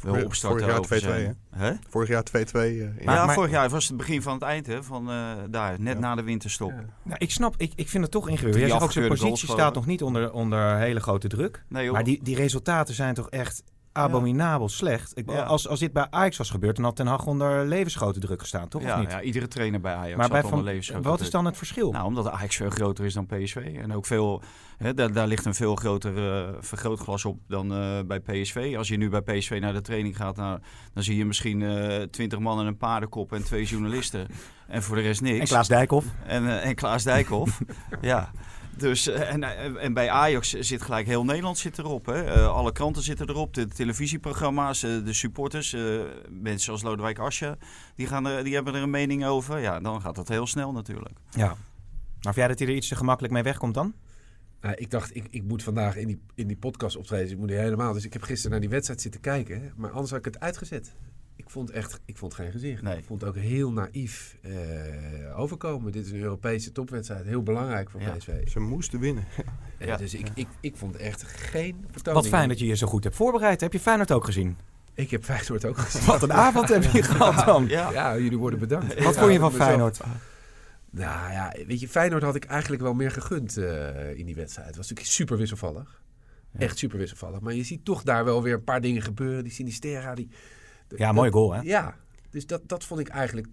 [0.00, 0.58] wel opstarten.
[0.60, 1.72] vorig jaar over 2-2, zijn- Hè?
[1.88, 2.60] Vorig jaar 2-2.
[2.60, 5.10] eh, in- Maar- ja, maar- vorig jaar was het begin van het eind, hè, van
[5.10, 6.00] eh, daar, net Ja.
[6.00, 6.70] na de winterstop.
[6.70, 6.84] Ja.
[7.02, 8.66] Nou, ik snap, ik, ik vind het toch ingewikkeld.
[8.70, 11.64] Jij ook zijn positie staat nog niet onder, onder hele grote druk.
[11.68, 11.90] Nee.
[11.90, 15.18] Maar die, die resultaten zijn toch echt abominabel slecht.
[15.18, 15.42] Ik, Ja.
[15.42, 18.68] als, als dit bij Ajax was gebeurd, dan had Ten Hag onder levensgrote druk gestaan,
[18.68, 18.82] toch?
[18.82, 19.10] ja, of niet?
[19.10, 20.64] ja, iedere trainer bij Ajax maar bij van,
[21.02, 21.18] wat druk.
[21.18, 21.92] is dan het verschil?
[21.92, 23.56] Nou, omdat Ajax veel groter is dan PSV.
[23.56, 24.42] En ook veel,
[24.76, 28.74] hè, daar, daar ligt een veel groter eh, vergrootglas op dan eh, bij PSV.
[28.76, 30.58] Als je nu bij PSV naar de training gaat, nou,
[30.94, 34.26] dan zie je misschien eh, twintig man en een paardenkop en twee journalisten.
[34.66, 35.38] En voor de rest niks.
[35.38, 36.06] en Klaas Dijkhoff?
[36.26, 37.60] En, en Klaas Dijkhoff.
[38.00, 38.30] ja.
[38.76, 42.06] Dus, eh, en, eh, en bij Ajax zit gelijk heel Nederland zit erop.
[42.06, 42.24] Hè.
[42.24, 43.54] Eh, alle kranten zitten erop.
[43.54, 45.72] De televisieprogramma's, de supporters.
[45.72, 47.58] eh, mensen zoals Lodewijk Asje.
[47.94, 49.58] Die, gaan er, die hebben er een mening over.
[49.58, 51.18] Ja, dan gaat dat heel snel natuurlijk.
[51.30, 51.46] Ja.
[51.46, 51.56] Maar
[52.34, 53.94] vind jij dat hij er iets te gemakkelijk mee wegkomt dan?
[54.60, 57.24] Nou, ik dacht, ik, ik moet vandaag in die, in die podcast optreden.
[57.24, 57.92] Dus ik moet helemaal.
[57.92, 59.72] Dus ik heb gisteren naar die wedstrijd zitten kijken.
[59.76, 60.94] Maar anders had ik het uitgezet.
[61.44, 62.82] Ik vond echt, ik vond geen gezicht.
[62.82, 62.98] Nee.
[62.98, 64.52] Ik vond het ook heel naïef eh,
[65.40, 65.92] overkomen.
[65.92, 67.24] Dit is een Europese topwedstrijd.
[67.24, 68.10] Heel belangrijk voor Ja.
[68.10, 68.48] PSV.
[68.48, 69.24] Ze moesten winnen.
[69.78, 69.96] Ja.
[69.96, 72.22] Dus ik, ik, ik vond echt geen vertoning.
[72.22, 73.60] Wat fijn dat je je zo goed hebt voorbereid.
[73.60, 74.56] Heb je Feyenoord ook gezien?
[74.94, 76.04] Ik heb Feyenoord ook gezien.
[76.06, 77.68] Wat een avond heb je gehad dan.
[77.68, 77.92] Ja.
[77.92, 79.02] Ja, jullie worden bedankt.
[79.02, 80.00] Wat vond je van Feyenoord?
[80.90, 84.66] Nou ja, weet je, Feyenoord had ik eigenlijk wel meer gegund eh, in die wedstrijd.
[84.68, 86.00] Het was natuurlijk super wisselvallig.
[86.58, 87.40] Echt super wisselvallig.
[87.40, 89.42] Maar je ziet toch daar wel weer een paar dingen gebeuren.
[89.42, 90.28] Die Sinisterra, die...
[90.96, 91.60] Ja, mooie goal hè?
[91.60, 91.94] Ja,
[92.30, 93.46] dus dat, dat vond ik eigenlijk...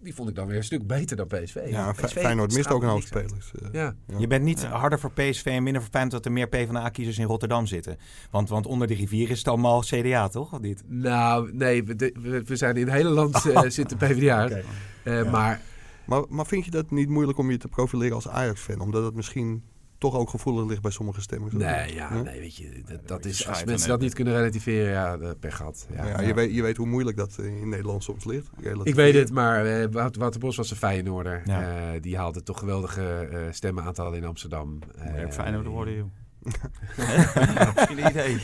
[0.00, 1.62] Die vond ik dan weer een stuk beter dan PSV.
[1.68, 3.52] Ja, PSV Fe- Feyenoord mist ook een hoop spelers.
[3.62, 3.68] eh.
[3.72, 4.68] Ja, Je bent niet Ja.
[4.68, 7.96] harder voor PSV en minder voor Feyenoord dat er meer PvdA-kiezers in Rotterdam zitten.
[8.30, 10.52] Want, want onder de rivier is het allemaal CDA, toch?
[10.52, 10.82] Of niet?
[10.86, 14.44] nou, nee, we, de- we, we zijn in het hele land eh, zitten PvdA.
[14.44, 14.62] Oké.
[15.04, 15.30] Eh, Ja.
[15.30, 15.60] Maar
[16.04, 18.80] Maar, maar vind je dat niet moeilijk om je te profileren als Ajax-fan?
[18.80, 19.62] Omdat het misschien
[20.10, 21.52] toch ook gevoelig ligt bij sommige stemmers?
[21.52, 22.22] nee, ja, Ja?
[22.22, 25.56] nee, weet je, dat, dat is, als mensen dat niet kunnen relativeren, ja, de pech
[25.56, 25.86] gehad.
[25.94, 26.06] Ja.
[26.06, 28.50] Ja, Je, weet, je weet hoe moeilijk dat eh, in Nederland soms ligt.
[28.60, 28.84] Relatief.
[28.86, 31.42] Ik weet het, maar eh, Wout- Wouter Bos was een Feyenoorder.
[31.44, 31.92] Ja.
[31.92, 34.68] Eh, die haalde toch geweldige eh stemmenaantallen in Amsterdam.
[34.68, 34.82] Moet
[35.16, 36.06] je ook Eh, Feyenoord worden, joh.
[37.74, 38.36] Misschien een idee.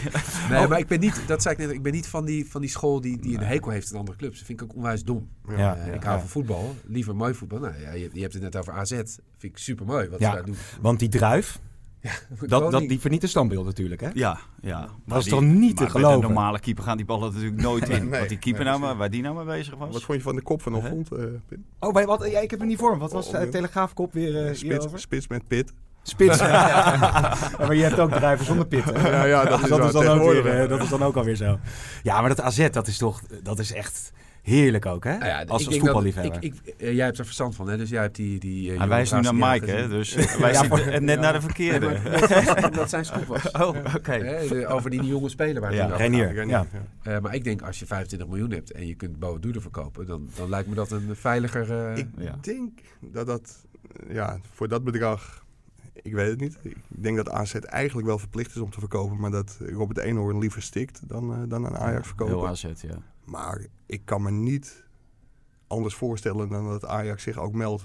[0.51, 2.61] Nee, maar ik ben niet, dat zei ik net, ik ben niet van die, van
[2.61, 4.37] die school die, die een hekel heeft aan andere clubs.
[4.37, 5.29] Dat vind ik ook onwijs dom.
[5.49, 5.77] Ja.
[5.77, 5.93] Eh, ja.
[5.93, 6.21] ik hou Ja.
[6.21, 7.59] van voetbal, liever mooi voetbal.
[7.59, 8.91] Nou, ja, je, je hebt het net over AZ.
[8.91, 10.29] Vind ik super mooi wat Ja.
[10.31, 10.57] ze daar doen.
[10.81, 11.59] Want die druif,
[12.47, 14.09] dat, dat, die verniet het standbeeld natuurlijk, hè?
[14.15, 14.89] Ja, ja.
[15.05, 16.21] Maar is die- toch niet te geloven?
[16.21, 18.09] de normale keeper gaan die ballen natuurlijk nooit in.
[18.09, 19.93] Nee, Want die keeper nee, nou maar, waar die nou mee bezig was.
[19.93, 21.65] Wat vond je van de kop vanochtend, eh Pim?
[21.79, 22.99] Oh, bij wat, ja, ik heb hem niet voor me.
[22.99, 23.51] Wat was Oh, uh, ja.
[23.51, 24.89] Telegraafkop weer eh, hierover?
[24.89, 25.73] Spits, spits met pit.
[26.03, 26.39] Spits.
[26.49, 29.03] Ja, maar je hebt ook druiven zonder pitten.
[29.03, 31.17] Ja, ja, dat is dat, waar, is dan ook weer, eh, dat is dan ook
[31.17, 31.59] alweer zo.
[32.03, 35.13] Ja, maar dat AZ, dat is toch, dat is echt heerlijk ook, hè?
[35.19, 36.43] Nou ja, als als voetballiefhebber.
[36.43, 37.77] ik, ik, eh, jij hebt er verstand van, hè?
[37.77, 38.39] Dus jij hebt die...
[38.39, 39.89] die eh, Hij jonge wijst nu naar Mike, hè?
[39.89, 41.21] Dus wij Ja, zitten voor- net ja.
[41.21, 41.87] naar de Nee, verkeerde.
[42.61, 43.51] maar dat, zijn scoop was.
[43.63, 44.39] Oh, oké.
[44.69, 46.47] Over die jonge speler waar het Ja, Renier.
[46.49, 46.67] Ja.
[47.03, 50.29] Eh, maar ik denk als je 25 miljoen hebt en je kunt Boadoude verkopen, dan,
[50.37, 51.71] dan lijkt me dat een veiliger.
[51.91, 52.35] eh, Ik Ja.
[52.41, 53.65] denk dat dat,
[54.09, 55.40] eh, ja, voor dat bedrag,
[56.03, 56.59] ik weet het niet.
[56.63, 60.39] Ik denk dat AZ eigenlijk wel verplicht is om te verkopen, maar dat Robert Eenhoorn
[60.39, 62.35] liever stikt dan, eh, dan aan Ajax verkopen.
[62.35, 62.99] Heel AZ, ja.
[63.25, 64.85] Maar ik kan me niet
[65.67, 67.85] anders voorstellen dan dat Ajax zich ook meldt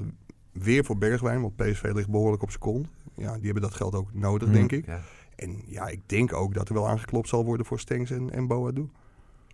[0.52, 2.88] weer voor Bergwijn, want PSV ligt behoorlijk op zijn kont.
[3.16, 4.58] Ja, die hebben dat geld ook nodig, Hmm.
[4.58, 4.86] denk ik.
[4.86, 5.02] ja.
[5.36, 8.48] En ja, ik denk ook dat er wel aangeklopt zal worden voor Stengs en, en
[8.48, 8.90] Boadu.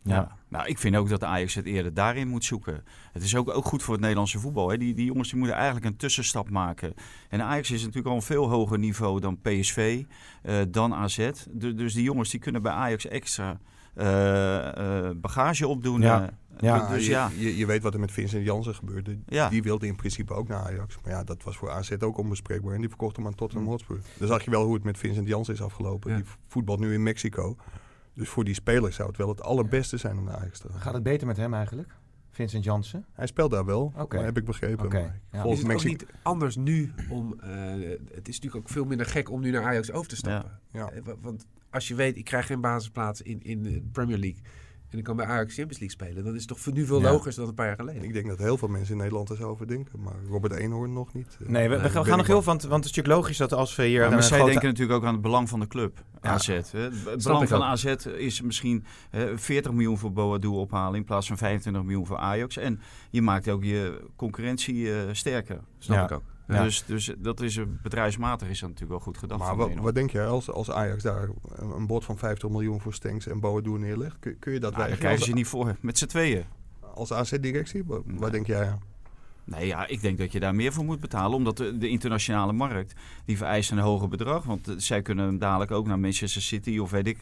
[0.03, 0.37] Ja.
[0.47, 2.83] Nou, ik vind ook dat de Ajax het eerder daarin moet zoeken.
[3.11, 4.69] Het is ook, ook goed voor het Nederlandse voetbal.
[4.69, 4.77] Hè.
[4.77, 6.93] Die, die jongens die moeten eigenlijk een tussenstap maken.
[7.29, 10.03] En Ajax is natuurlijk al een veel hoger niveau dan PSV,
[10.41, 11.29] eh, dan AZ.
[11.51, 13.59] Du- dus die jongens die kunnen bij Ajax extra
[13.95, 16.01] eh, eh, bagage opdoen.
[16.01, 16.29] Ja.
[16.59, 16.87] Ja.
[16.87, 17.29] dus je, ja.
[17.37, 19.17] Je, je weet wat er met Vincent Jansen gebeurde.
[19.27, 19.49] Ja.
[19.49, 20.97] Die wilde in principe ook naar Ajax.
[21.03, 22.73] Maar ja, dat was voor AZ ook onbespreekbaar.
[22.73, 23.71] En die verkocht hem aan Tottenham Mm.
[23.71, 23.99] Hotspur.
[24.17, 26.09] Dan zag je wel hoe het met Vincent Jansen is afgelopen.
[26.11, 26.15] Ja.
[26.15, 27.55] Die voetbalt nu in Mexico.
[28.13, 30.79] Dus voor die speler zou het wel het allerbeste zijn om naar Ajax te gaan.
[30.79, 31.95] Gaat het beter met hem eigenlijk?
[32.29, 33.05] Vincent Jansen?
[33.13, 34.85] Hij speelt daar wel, maar heb ik begrepen.
[34.85, 35.37] Oké, Maar ja.
[35.37, 37.39] Is Volgens het ook niet anders nu om.
[37.39, 37.49] eh,
[38.13, 40.59] het is natuurlijk ook veel minder gek om nu naar Ajax over te stappen.
[40.71, 40.89] Ja.
[40.91, 44.41] Eh, wa- Want als je weet, ik krijg geen basisplaats in, in de Premier League.
[44.91, 46.23] En ik kan bij Ajax Champions League spelen.
[46.23, 47.11] Dan is het toch voor nu veel Ja.
[47.11, 48.03] logischer dan een paar jaar geleden.
[48.03, 49.99] Ik denk dat heel veel mensen in Nederland er zo over denken.
[50.01, 51.37] Maar Robert Eenhoorn nog niet.
[51.41, 53.15] Eh, Nee, we, Nee, gaan, ben we gaan nog heel van, want het is natuurlijk
[53.15, 55.49] logisch dat als we hier Ja, maar zij grote- denken natuurlijk ook aan het belang
[55.49, 56.29] van de club, Ja.
[56.29, 56.47] AZ.
[56.47, 56.53] hè.
[56.79, 57.63] Het Snap belang van ook.
[57.63, 57.85] AZ
[58.17, 62.57] is misschien eh, 40 miljoen voor Boadu ophalen in plaats van 25 miljoen voor Ajax.
[62.57, 65.59] En je maakt ook je concurrentie eh, sterker.
[65.77, 66.03] Snap Ja.
[66.03, 66.23] ik ook.
[66.57, 66.63] Ja.
[66.63, 69.39] Dus, dus dat is bedrijfsmatig is dat natuurlijk wel goed gedacht.
[69.41, 72.93] Maar wat, wat denk jij als, als Ajax daar een bod van 50 miljoen voor
[72.93, 74.15] Stengs en Boadu neerlegt?
[74.19, 76.43] Kun, kun je dat Ah, daar krijgen ze niet voor, met z'n tweeën.
[76.93, 77.83] als AZ-directie?
[77.85, 78.19] Wat, Nee.
[78.19, 78.79] wat denk jij aan?
[79.43, 81.37] Nee, ja, ik denk dat je daar meer voor moet betalen.
[81.37, 82.93] Omdat de, de internationale markt,
[83.25, 84.43] die vereist een hoger bedrag.
[84.43, 87.17] Want eh, zij kunnen hem dadelijk ook naar Manchester City of weet ik,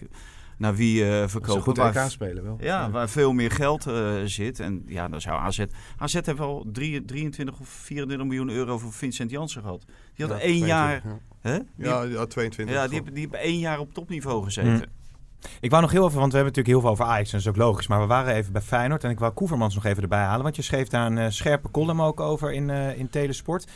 [0.59, 1.61] naar wie eh ze verkopen.
[1.63, 2.57] goed waar- spelen wel.
[2.61, 4.59] Ja, waar veel meer geld eh, zit.
[4.59, 5.65] En ja, dan zou AZ...
[5.97, 9.85] AZ heeft wel drie- 23 of 24 miljoen euro voor Vincent Janssen gehad.
[10.15, 11.01] Die had Ja, één 22, jaar...
[11.05, 11.57] Ja, Hè?
[11.75, 12.75] Die, ja, ja 22.
[12.75, 14.89] ja, die, hebben- die hebben één jaar op topniveau gezeten.
[15.59, 17.41] Ik wou nog heel even, want we hebben natuurlijk heel veel over Ajax en dat
[17.41, 17.87] is ook logisch.
[17.87, 20.43] Maar we waren even bij Feyenoord en ik wou Koevermans nog even erbij halen.
[20.43, 23.67] Want je schreef daar een uh, scherpe column ook over in, uh, in Telesport.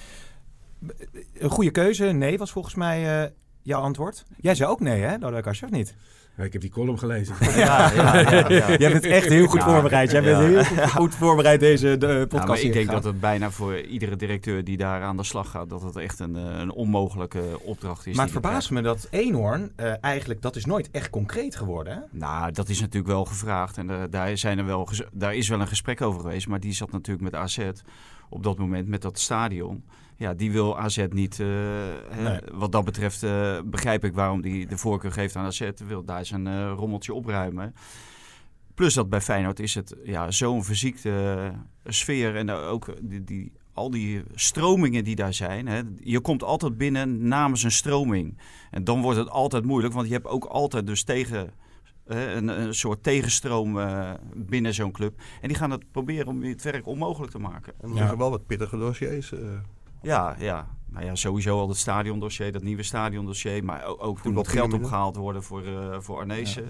[1.37, 3.29] Een goede keuze, nee, was volgens mij uh,
[3.63, 4.23] jouw antwoord.
[4.37, 5.95] Jij zei ook nee, hè, Lodewijk Asscher, of niet?
[6.37, 7.35] Ja, ik heb die column gelezen.
[7.55, 8.77] Ja, ja, ja, ja.
[8.77, 10.11] Jij bent echt heel goed voorbereid.
[10.11, 12.47] Jij bent heel goed, goed voorbereid deze de podcast.
[12.47, 15.69] maar ik denk dat het bijna voor iedere directeur die daar aan de slag gaat,
[15.69, 18.15] dat het echt een, een onmogelijke opdracht is.
[18.15, 21.93] Maar het verbaast me dat Eenhoorn uh, eigenlijk, dat is nooit echt concreet geworden.
[21.93, 21.99] Hè?
[22.11, 23.77] Nou, dat is natuurlijk wel gevraagd.
[23.77, 26.47] En uh, daar, zijn er wel, daar is wel een gesprek over geweest.
[26.47, 27.59] Maar die zat natuurlijk met AZ
[28.33, 29.83] op dat moment met dat stadion.
[30.17, 31.39] Ja, die wil AZ niet.
[31.39, 31.47] Uh,
[32.23, 32.39] nee.
[32.51, 35.69] Wat dat betreft uh, begrijp ik waarom die de voorkeur geeft aan AZ.
[35.87, 37.75] Wil daar zijn uh, rommeltje opruimen.
[38.73, 41.51] Plus dat bij Feyenoord is het ja, zo'n verziekte
[41.85, 42.35] sfeer.
[42.35, 45.67] En ook die, die, al die stromingen die daar zijn.
[45.67, 45.81] Hè.
[45.99, 48.37] Je komt altijd binnen namens een stroming.
[48.71, 49.93] En dan wordt het altijd moeilijk.
[49.93, 51.53] Want je hebt ook altijd dus tegen
[52.05, 55.21] een, een, soort tegenstroom uh, binnen zo'n club.
[55.41, 57.73] En die gaan het proberen om het werk onmogelijk te maken.
[57.81, 58.17] En er liggen ja.
[58.17, 59.31] wel wat pittige dossiers.
[59.31, 59.39] Uh,
[60.01, 60.67] ja, ja.
[60.89, 63.63] Nou ja, sowieso al het stadiondossier, dat nieuwe stadiondossier.
[63.63, 66.63] Maar ook, ook er moet geld opgehaald worden voor, uh, voor Arnezen.
[66.63, 66.69] Ja.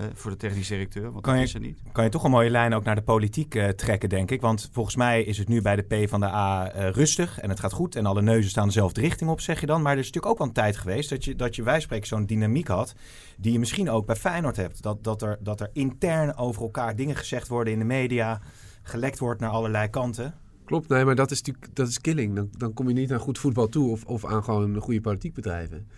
[0.00, 1.82] Uh, voor de technisch directeur, want kan dat je, is er niet.
[1.92, 4.40] Kan je toch een mooie lijn ook naar de politiek uh, trekken, denk ik.
[4.40, 7.48] Want volgens mij is het nu bij de P van de A uh, rustig en
[7.48, 7.96] het gaat goed.
[7.96, 9.82] En alle neuzen staan dezelfde richting op, zeg je dan.
[9.82, 12.06] Maar er is natuurlijk ook wel een tijd geweest dat je, dat je wij spreken
[12.06, 12.94] zo'n dynamiek had.
[13.36, 14.82] Die je misschien ook bij Feyenoord hebt.
[14.82, 18.40] Dat, dat, er, dat er intern over elkaar dingen gezegd worden in de media.
[18.82, 20.34] Gelekt wordt naar allerlei kanten.
[20.64, 22.34] Klopt, nee, maar dat is natuurlijk dat is killing.
[22.34, 25.34] Dan, dan kom je niet aan goed voetbal toe of, of aan gewoon goede politiek
[25.34, 25.88] bedrijven.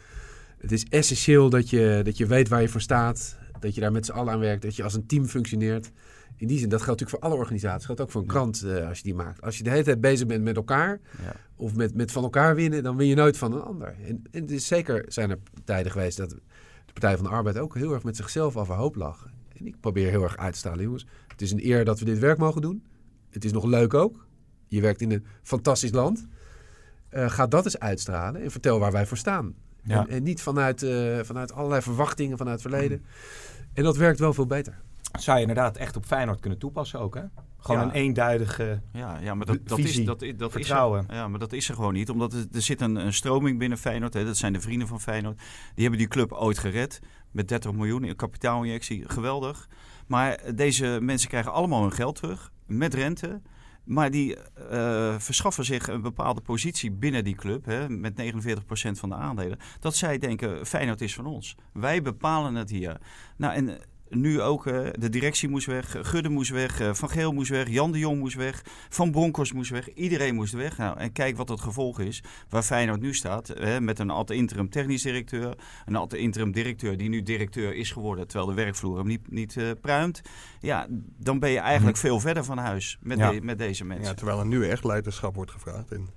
[0.59, 3.39] Het is essentieel dat je, dat je weet waar je voor staat.
[3.61, 4.63] Dat je daar met z'n allen aan werkt.
[4.63, 5.91] Dat je als een team functioneert.
[6.37, 7.87] In die zin, dat geldt natuurlijk voor alle organisaties.
[7.87, 9.43] Dat geldt ook voor een krant uh, als je die maakt.
[9.43, 11.01] Als je de hele tijd bezig bent met elkaar.
[11.23, 11.33] Ja.
[11.57, 12.83] Of met, met van elkaar winnen.
[12.83, 13.95] Dan win je nooit van een ander.
[14.07, 17.59] En, en het is zeker zijn er tijden geweest dat de Partij van de Arbeid
[17.59, 19.29] ook heel erg met zichzelf overhoop lag.
[19.57, 20.83] En ik probeer heel erg uit te stralen.
[20.83, 22.85] Jongens, het is een eer dat we dit werk mogen doen.
[23.31, 24.27] Het is nog leuk ook.
[24.69, 26.27] Je werkt in een fantastisch land.
[27.11, 29.55] Uh, ga dat eens uitstralen en vertel waar wij voor staan.
[29.87, 30.01] Ja.
[30.01, 33.05] En, en, niet vanuit, uh, vanuit allerlei verwachtingen vanuit het verleden.
[33.73, 34.79] En dat werkt wel veel beter.
[35.19, 37.23] Zou je inderdaad echt op Feyenoord kunnen toepassen ook, hè?
[37.59, 37.87] Gewoon ja.
[37.87, 41.01] een eenduidige ja, ja, maar dat, dat visie, is, dat, dat vertrouwen.
[41.01, 42.11] Is er, ja, maar dat is er gewoon niet.
[42.11, 44.15] Omdat er, er zit een, een stroming binnen Feyenoord.
[44.15, 45.39] Hè, dat zijn de vrienden van Feyenoord.
[45.75, 47.01] Die hebben die club ooit gered.
[47.31, 49.09] Met 30 miljoen in kapitaalinjectie.
[49.09, 49.69] Geweldig.
[50.07, 52.53] Maar deze mensen krijgen allemaal hun geld terug.
[52.67, 53.41] Met rente.
[53.87, 54.37] Maar die
[54.73, 59.59] uh, verschaffen zich een bepaalde positie binnen die club, hè, met 49% van de aandelen.
[59.81, 61.55] Dat zij denken, Feyenoord is van ons.
[61.73, 63.01] Wij bepalen het hier.
[63.37, 67.33] Nou, en nu ook, uh, de directie moest weg, Gudde moest weg, uh, Van Geel
[67.33, 69.95] moest weg, Jan de Jong moest weg, Van Bronckhorst moest weg.
[69.95, 70.77] Iedereen moest weg.
[70.79, 73.49] Nou, en kijk wat het gevolg is, waar Feyenoord nu staat.
[73.49, 75.55] Hè, met een ad interim technisch directeur,
[75.87, 79.55] een ad interim directeur die nu directeur is geworden, terwijl de werkvloer hem niet, niet
[79.55, 80.21] uh, pruimt.
[80.61, 80.87] Ja,
[81.19, 83.31] dan ben je eigenlijk veel verder van huis met, Ja.
[83.31, 84.07] de- met deze mensen.
[84.07, 85.93] Ja, terwijl er nu echt leiderschap wordt gevraagd.
[85.93, 86.09] En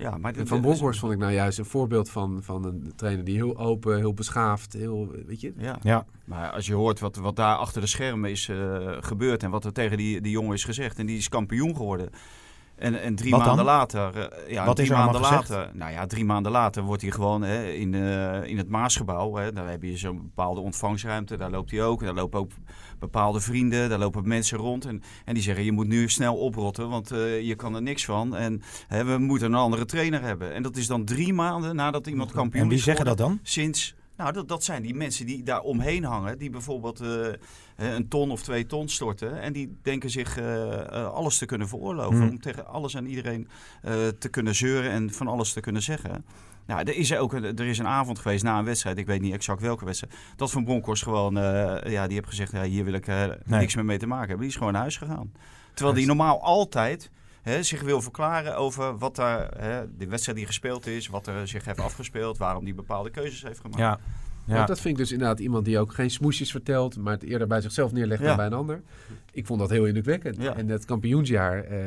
[0.00, 3.34] Ja, maar Van Bronckhorst vond ik nou juist een voorbeeld van, van een trainer die
[3.34, 5.52] heel open, heel beschaafd, heel, weet je.
[5.56, 5.78] Ja.
[5.82, 9.50] Ja, Maar als je hoort wat, wat daar achter de schermen is eh, gebeurd en
[9.50, 10.98] wat er tegen die, die jongen is gezegd.
[10.98, 12.10] En die is kampioen geworden.
[12.80, 13.64] En, en drie Wat maanden dan?
[13.74, 15.48] later, eh, ja, Wat drie is er maanden gezegd?
[15.48, 19.34] later, nou ja, drie maanden later wordt hij gewoon hè, in, eh, in het Maasgebouw.
[19.34, 22.00] Hè, daar heb je zo'n bepaalde ontvangstruimte, daar loopt hij ook.
[22.00, 22.50] En daar lopen ook
[22.98, 24.84] bepaalde vrienden, daar lopen mensen rond.
[24.84, 28.04] En, en die zeggen, je moet nu snel oprotten, want eh, je kan er niks
[28.04, 28.36] van.
[28.36, 30.54] En hè, we moeten een andere trainer hebben.
[30.54, 33.38] En dat is dan drie maanden nadat iemand kampioen en wie is zeggen dat dan?
[33.42, 36.38] Sinds, nou, dat, dat zijn die mensen die daar omheen hangen.
[36.38, 37.34] Die bijvoorbeeld eh, eh,
[37.76, 39.40] een ton of twee ton storten.
[39.40, 42.18] En die denken zich eh, alles te kunnen veroorloven.
[42.18, 42.28] Hmm.
[42.28, 43.48] Om tegen alles en iedereen
[44.18, 46.24] te kunnen zeuren en van alles te kunnen zeggen.
[46.66, 48.98] Nou, er is ook een, er is een avond geweest na een wedstrijd.
[48.98, 50.14] Ik weet niet exact welke wedstrijd.
[50.36, 51.34] Dat Van Bronckhorst gewoon,
[51.84, 53.36] ja, die heeft gezegd, ja, hier wil ik Nee.
[53.44, 54.40] niks meer mee te maken hebben.
[54.40, 55.32] Die is gewoon naar huis gegaan.
[55.74, 57.10] Terwijl die normaal altijd
[57.50, 61.48] hè, zich wil verklaren over wat daar, hè, de wedstrijd die gespeeld is, wat er
[61.48, 63.78] zich heeft afgespeeld, waarom die bepaalde keuzes heeft gemaakt.
[63.78, 63.98] Ja.
[64.46, 64.66] Ja.
[64.66, 67.60] Dat vind ik dus inderdaad iemand die ook geen smoesjes vertelt, maar het eerder bij
[67.60, 68.26] zichzelf neerlegt Ja.
[68.26, 68.82] dan bij een ander.
[69.32, 70.36] Ik vond dat heel indrukwekkend.
[70.42, 70.54] Ja.
[70.56, 71.78] En het kampioensjaar, eh,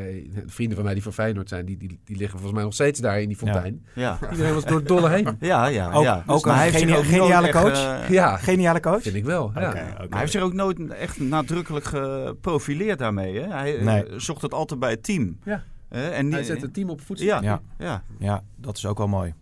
[0.45, 2.99] vrienden van mij die voor Feyenoord zijn, die, die, die liggen volgens mij nog steeds
[2.99, 3.85] daar in die fontein.
[3.95, 5.27] Ja, Iedereen was door het dolle heen.
[5.39, 5.91] ja, ja.
[5.91, 6.23] Ook- ja.
[6.27, 8.01] ook Maar een ook geniale echt, coach?
[8.03, 9.01] eh, Ja, Geniale coach?
[9.01, 9.51] vind ik wel.
[9.53, 9.75] Maar
[10.09, 13.39] hij heeft zich ook nooit echt nadrukkelijk geprofileerd daarmee.
[13.39, 13.47] Hè?
[13.47, 14.03] Hij eh, Nee.
[14.17, 15.37] zocht het altijd bij het team.
[15.43, 15.63] Ja.
[15.89, 17.25] Hè, en Hij zet het team op voedsel.
[17.27, 17.61] ja, Ja.
[17.77, 18.03] ja.
[18.19, 19.33] Ja, dat is ook wel mooi.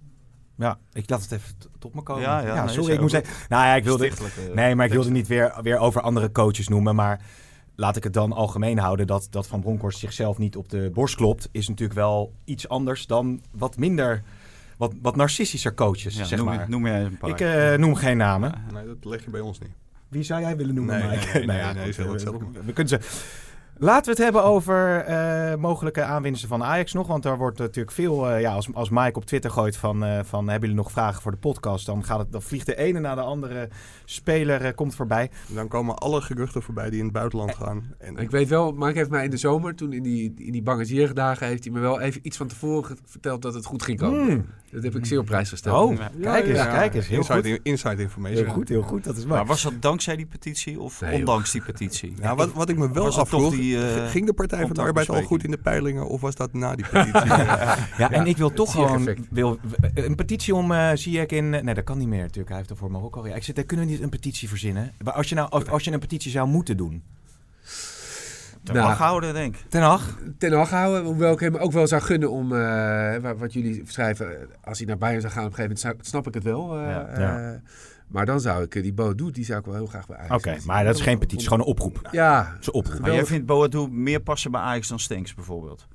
[0.58, 2.22] Ja, ik laat het even tot me komen.
[2.24, 3.34] Ja, sorry, ik moet zeggen...
[3.50, 4.12] Nou ja, ik wilde...
[4.54, 7.22] Nee, maar ik wilde niet weer, weer over andere coaches noemen, maar
[7.82, 11.16] laat ik het dan algemeen houden dat, dat Van Bronckhorst zichzelf niet op de borst
[11.16, 14.24] klopt, is natuurlijk wel iets anders dan wat minder,
[14.78, 16.70] wat, wat narcistischer coaches, Ja, zeg noem, maar.
[16.70, 17.30] noem jij een paar.
[17.30, 18.54] ik eh, noem geen namen.
[18.74, 19.72] nee, dat leg je bij ons niet.
[20.08, 21.26] Wie zou jij willen noemen, Nee, Mike?
[21.34, 21.94] nee, nee, Nou nee, nee,
[22.74, 23.10] goed, zeg het
[23.82, 23.90] maar.
[23.90, 27.08] Laten we het hebben over eh, mogelijke aanwinsten van Ajax nog.
[27.08, 28.30] Want daar wordt natuurlijk veel...
[28.30, 30.50] eh, ja, als, als Mike op Twitter gooit van, eh, van...
[30.50, 31.86] Hebben jullie nog vragen voor de podcast?
[31.86, 33.70] Dan, gaat het, dan vliegt de ene na de andere
[34.06, 35.30] speler eh, komt voorbij.
[35.48, 37.94] Dan komen alle geruchten voorbij die in het buitenland gaan.
[37.98, 41.14] En Ik weet wel, Mark heeft mij in de zomer, toen in die, in die
[41.14, 44.26] dagen heeft hij me wel even iets van tevoren verteld dat het goed ging komen.
[44.26, 44.46] Hmm.
[44.72, 45.90] Dat heb ik zeer op prijs gesteld.
[45.92, 46.32] Oh, Ja.
[46.32, 47.08] kijk eens, Ja, kijk eens.
[47.08, 47.60] Heel inside, goed.
[47.64, 48.46] inside information.
[48.46, 49.04] Heel goed, heel goed.
[49.04, 49.48] Dat is Maar mooi.
[49.48, 51.20] was dat dankzij die petitie of Nee, joh.
[51.20, 52.14] ondanks die petitie?
[52.22, 54.66] Ja, wat, wat ik me wel Was dat toch afvroeg, die, eh, ging de Partij
[54.66, 57.26] van de Arbeid al goed in de peilingen of was dat na die petitie?
[57.98, 59.60] Ja, en ik wil toch gewoon wil,
[59.94, 61.50] een petitie om eh Ziyech in...
[61.50, 62.48] Nee, dat kan niet meer natuurlijk.
[62.48, 63.28] Hij heeft er voor Marokko.
[63.28, 64.92] Ja, ik zit, daar kunnen we niet een petitie verzinnen.
[65.04, 67.04] Maar als je nou als, als je een petitie zou moeten doen.
[68.64, 69.66] Te Nou, mag houden, denk ik.
[69.70, 70.18] Ten Hag?
[70.38, 72.58] ten Hag houden, hoewel ik hem ook wel zou gunnen om, eh,
[73.18, 76.00] wa- wat jullie schrijven, eh, als hij naar Bayern zou gaan op een gegeven moment,
[76.02, 76.78] zou- snap ik het wel.
[76.78, 76.84] eh,
[77.18, 77.52] Ja.
[77.52, 77.60] eh,
[78.12, 80.18] maar dan zou ik, eh, die Bo doet, die zou ik wel heel graag bij
[80.18, 81.48] Ajax Oké, maar dat is geen petitie.
[81.48, 82.10] Gewoon een oproep.
[82.12, 83.00] Ja, Dat is een oproep.
[83.00, 85.88] Maar jij vindt Boadu meer passen bij Ajax dan Stenks bijvoorbeeld?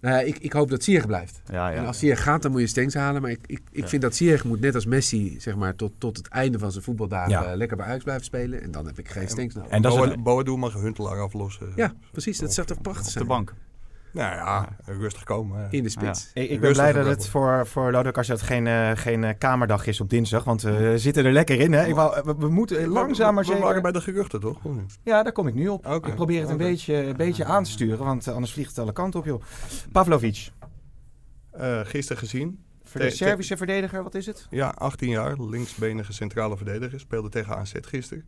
[0.00, 1.40] nou ja, ik, ik hoop dat Ziyech blijft.
[1.50, 1.86] Ja, En ja.
[1.86, 3.22] als Ziyech gaat, dan moet je Stenks halen.
[3.22, 3.88] Maar ik, ik, ik Ja.
[3.88, 6.84] vind dat Ziyech moet net als Messi, zeg maar, tot, tot het einde van zijn
[6.84, 7.44] voetbaldagen Ja.
[7.44, 8.62] eh, lekker bij Ajax blijven spelen.
[8.62, 9.70] En dan heb ik geen Stenks nodig.
[9.70, 11.72] En is Boadu mag Huntelaar aflossen.
[11.76, 12.38] Ja, precies.
[12.38, 13.24] Dat zou toch prachtig Op zijn.
[13.24, 13.54] de bank.
[14.12, 15.66] Nou ja, rustig komen.
[15.70, 16.30] In de spits.
[16.34, 19.34] Ik, ik ben blij dat het voor, voor Lodewijk als het geen, eh, geen eh,
[19.38, 20.44] kamerdag is op dinsdag.
[20.44, 21.72] Want eh, we zitten er lekker in.
[21.72, 21.86] Hè?
[21.86, 23.82] Ik wou, we, we moeten langzaam maar we, we waren zeker...
[23.82, 24.58] bij de geruchten, toch?
[25.04, 25.86] Ja, daar kom ik nu op.
[25.86, 28.04] Ik probeer het een, beetje, een beetje aan te sturen.
[28.04, 29.42] Want eh, anders vliegt het alle kanten op, joh.
[29.92, 30.50] Pavlovic.
[31.50, 32.64] Eh, gisteren gezien.
[33.06, 34.46] Servische verdediger, wat is het?
[34.50, 37.00] Ja, 18 jaar, linksbenige centrale verdediger.
[37.00, 38.26] Speelde tegen AZ gisteren.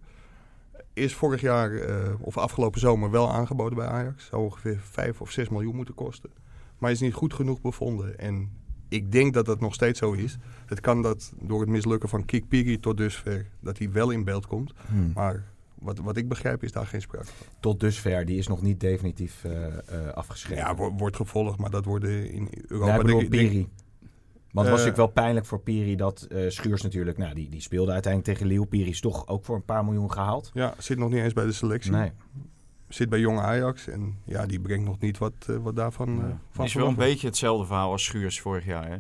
[0.93, 4.27] Is vorig jaar, eh, of afgelopen zomer, wel aangeboden bij Ajax.
[4.27, 6.31] Zou ongeveer 5 of 6 miljoen moeten kosten.
[6.79, 8.19] Maar is niet goed genoeg bevonden.
[8.19, 8.51] En
[8.89, 10.37] ik denk dat dat nog steeds zo is.
[10.67, 14.25] Het kan dat door het mislukken van Kik Piri tot dusver, dat hij wel in
[14.25, 14.73] beeld komt.
[14.89, 15.11] Hmm.
[15.15, 17.47] Maar wat, wat ik begrijp is daar geen sprake van.
[17.61, 20.65] Tot dusver, die is nog niet definitief eh, afgeschreven.
[20.65, 22.95] Ja, wo- wordt gevolgd, maar dat worden in Ja, Europa...
[22.95, 23.69] ik bedoel denk denk-.
[24.53, 27.19] Want het was Eh, natuurlijk wel pijnlijk voor Piri dat eh, Schuurs natuurlijk...
[27.19, 28.67] Nou, die, die speelde uiteindelijk tegen Lille.
[28.67, 30.51] Piri is toch ook voor een paar miljoen gehaald.
[30.55, 31.93] Ja, zit nog niet eens bij de selectie.
[31.93, 32.13] Nee.
[32.89, 36.15] Zit bij jonge Ajax en ja, die brengt nog niet wat, eh, wat daarvan eh,
[36.25, 38.89] van Het is wel een beetje hetzelfde verhaal als Schuurs vorig jaar.
[38.89, 38.97] Hè?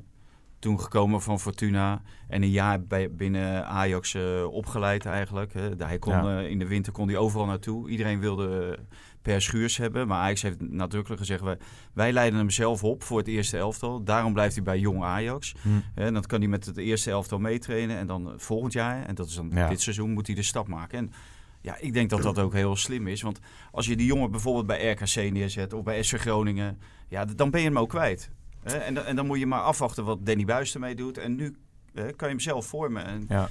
[0.59, 5.53] Toen gekomen van Fortuna en een jaar bij, binnen Ajax eh, opgeleid eigenlijk.
[5.53, 5.68] Hè?
[5.78, 6.38] Hij kon, Ja.
[6.40, 7.88] eh, in de winter kon hij overal naartoe.
[7.90, 8.84] Iedereen wilde eh,
[9.23, 10.07] per Schuurs hebben.
[10.07, 11.57] Maar Ajax heeft nadrukkelijk gezegd, wij,
[11.93, 14.03] wij leiden hem zelf op voor het eerste elftal.
[14.05, 15.55] Daarom blijft hij bij jong Ajax.
[15.62, 15.68] Hm.
[15.95, 16.05] Hè?
[16.05, 17.97] En dan kan hij met het eerste elftal meetrainen.
[17.97, 19.68] En dan eh, volgend jaar, en dat is dan Ja.
[19.68, 20.99] dit seizoen, moet hij de stap maken.
[20.99, 21.12] En
[21.61, 23.23] ja, ik denk dat dat ook heel slim is.
[23.23, 23.39] Want
[23.73, 27.61] als je die jongen bijvoorbeeld bij RKC neerzet of bij SC Groningen, ja, dan ben
[27.61, 28.31] je hem ook kwijt.
[28.62, 31.18] En, dan- en dan moet je maar afwachten wat Danny Buis ermee doet.
[31.18, 31.57] En nu
[31.95, 33.05] kan je hem zelf vormen.
[33.05, 33.49] En Ja.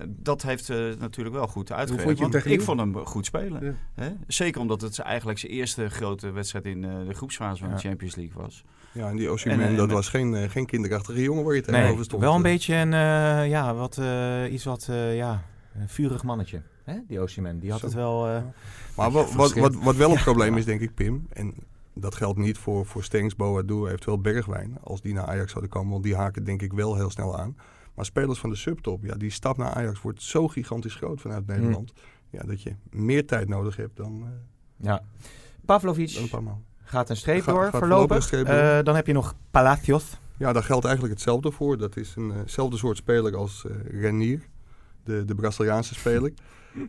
[0.00, 2.18] Eh, dat heeft eh, natuurlijk wel goed uitgewerkt.
[2.20, 3.64] want ik vond hem goed spelen.
[3.64, 3.72] Ja.
[4.04, 4.10] Hè?
[4.26, 7.74] Zeker omdat het eigenlijk zijn eerste grote wedstrijd in eh, de groepsfase van Ja.
[7.74, 8.64] de Champions League was.
[8.92, 11.54] Ja, en die Osimhen, En, eh, dat met- was geen, eh, geen kinderachtige jongen waar
[11.54, 12.22] je Nee, tegenover stond.
[12.22, 15.42] wel een Eh, beetje een, eh, ja, wat, eh, iets wat, eh, ja,
[15.74, 16.62] een vurig mannetje.
[16.84, 16.94] Hè?
[17.08, 17.86] Die Osimhen, die had Zo.
[17.86, 18.26] het wel...
[18.28, 18.42] eh,
[18.96, 21.54] Maar wat, wat, wat, wat wel een probleem is, denk ik, Pim, en
[21.94, 25.90] dat geldt niet voor, voor Stengs, Boadu, eventueel Bergwijn, als die naar Ajax zouden komen,
[25.90, 27.56] want die haken denk ik wel heel snel aan.
[27.98, 31.46] Maar spelers van de subtop, ja, die stap naar Ajax wordt zo gigantisch groot vanuit
[31.46, 31.92] Nederland,
[32.30, 34.30] ja, dat je meer tijd nodig hebt dan, eh,
[34.86, 35.02] ja.
[35.64, 38.22] Pavlovic dan een gaat een streep Ga- door, voorlopig.
[38.22, 38.46] streep.
[38.46, 40.18] Eh, dan heb je nog Palacios.
[40.36, 41.78] Ja, daar geldt eigenlijk hetzelfde voor.
[41.78, 44.42] Dat is eenzelfde soort speler als eh, Renier,
[45.04, 46.32] de, de Braziliaanse speler.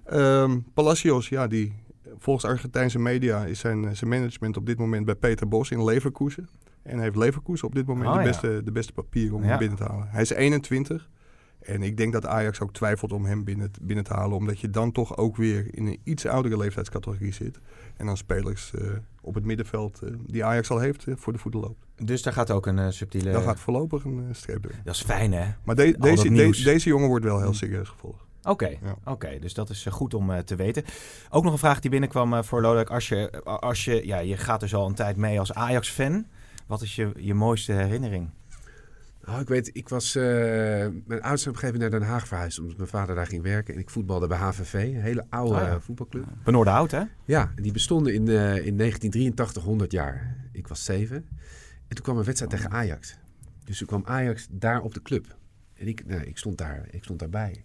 [0.04, 1.74] Ehm, Palacios, ja, die
[2.18, 5.84] volgens Argentijnse media is zijn, eh, zijn management op dit moment bij Peter Bos in
[5.84, 6.50] Leverkusen.
[6.84, 8.26] En heeft Leverkusen op dit moment Oh, de, ja.
[8.26, 9.48] beste, de beste papier om Ja.
[9.50, 10.08] hem binnen te halen.
[10.10, 11.10] Hij is 21.
[11.60, 14.38] En ik denk dat Ajax ook twijfelt om hem binnen, binnen te halen.
[14.38, 17.60] Omdat je dan toch ook weer in een iets oudere leeftijdscategorie zit.
[17.98, 18.88] En dan spelers eh,
[19.22, 21.86] op het middenveld eh, die Ajax al heeft eh, voor de voeten loopt.
[21.96, 23.32] Dus daar gaat ook een subtiele...
[23.32, 24.72] Daar gaat voorlopig een streep door.
[24.84, 25.46] Dat is fijn, hè?
[25.64, 28.24] Maar de- deze, de- deze jongen wordt wel heel serieus gevolgd.
[28.44, 28.96] Oké, Ja.
[29.06, 30.84] oké, dus dat is goed om te weten.
[31.30, 32.90] Ook nog een vraag die binnenkwam voor Lodewijk.
[32.90, 36.26] Als je, als je, ja, je gaat dus al een tijd mee als Ajax-fan.
[36.70, 38.30] Wat is je, je mooiste herinnering?
[39.26, 40.16] Nou, ik weet, ik was...
[40.16, 42.60] eh, mijn ouders zijn op een gegeven moment naar Den Haag verhuisd...
[42.60, 43.74] omdat mijn vader daar ging werken.
[43.74, 45.80] En ik voetbalde bij HVV, een hele oude Ah, ja.
[45.80, 46.26] voetbalclub.
[46.44, 47.04] Benoorde hè?
[47.26, 50.36] Ja, die bestonden in, eh, in 1983 100 jaar.
[50.52, 51.16] Ik was zeven.
[51.88, 53.18] En toen kwam een wedstrijd tegen Ajax.
[53.64, 55.38] Dus toen kwam Ajax daar op de club.
[55.74, 57.64] En ik, nou, ik, stond, daar, ik stond daarbij.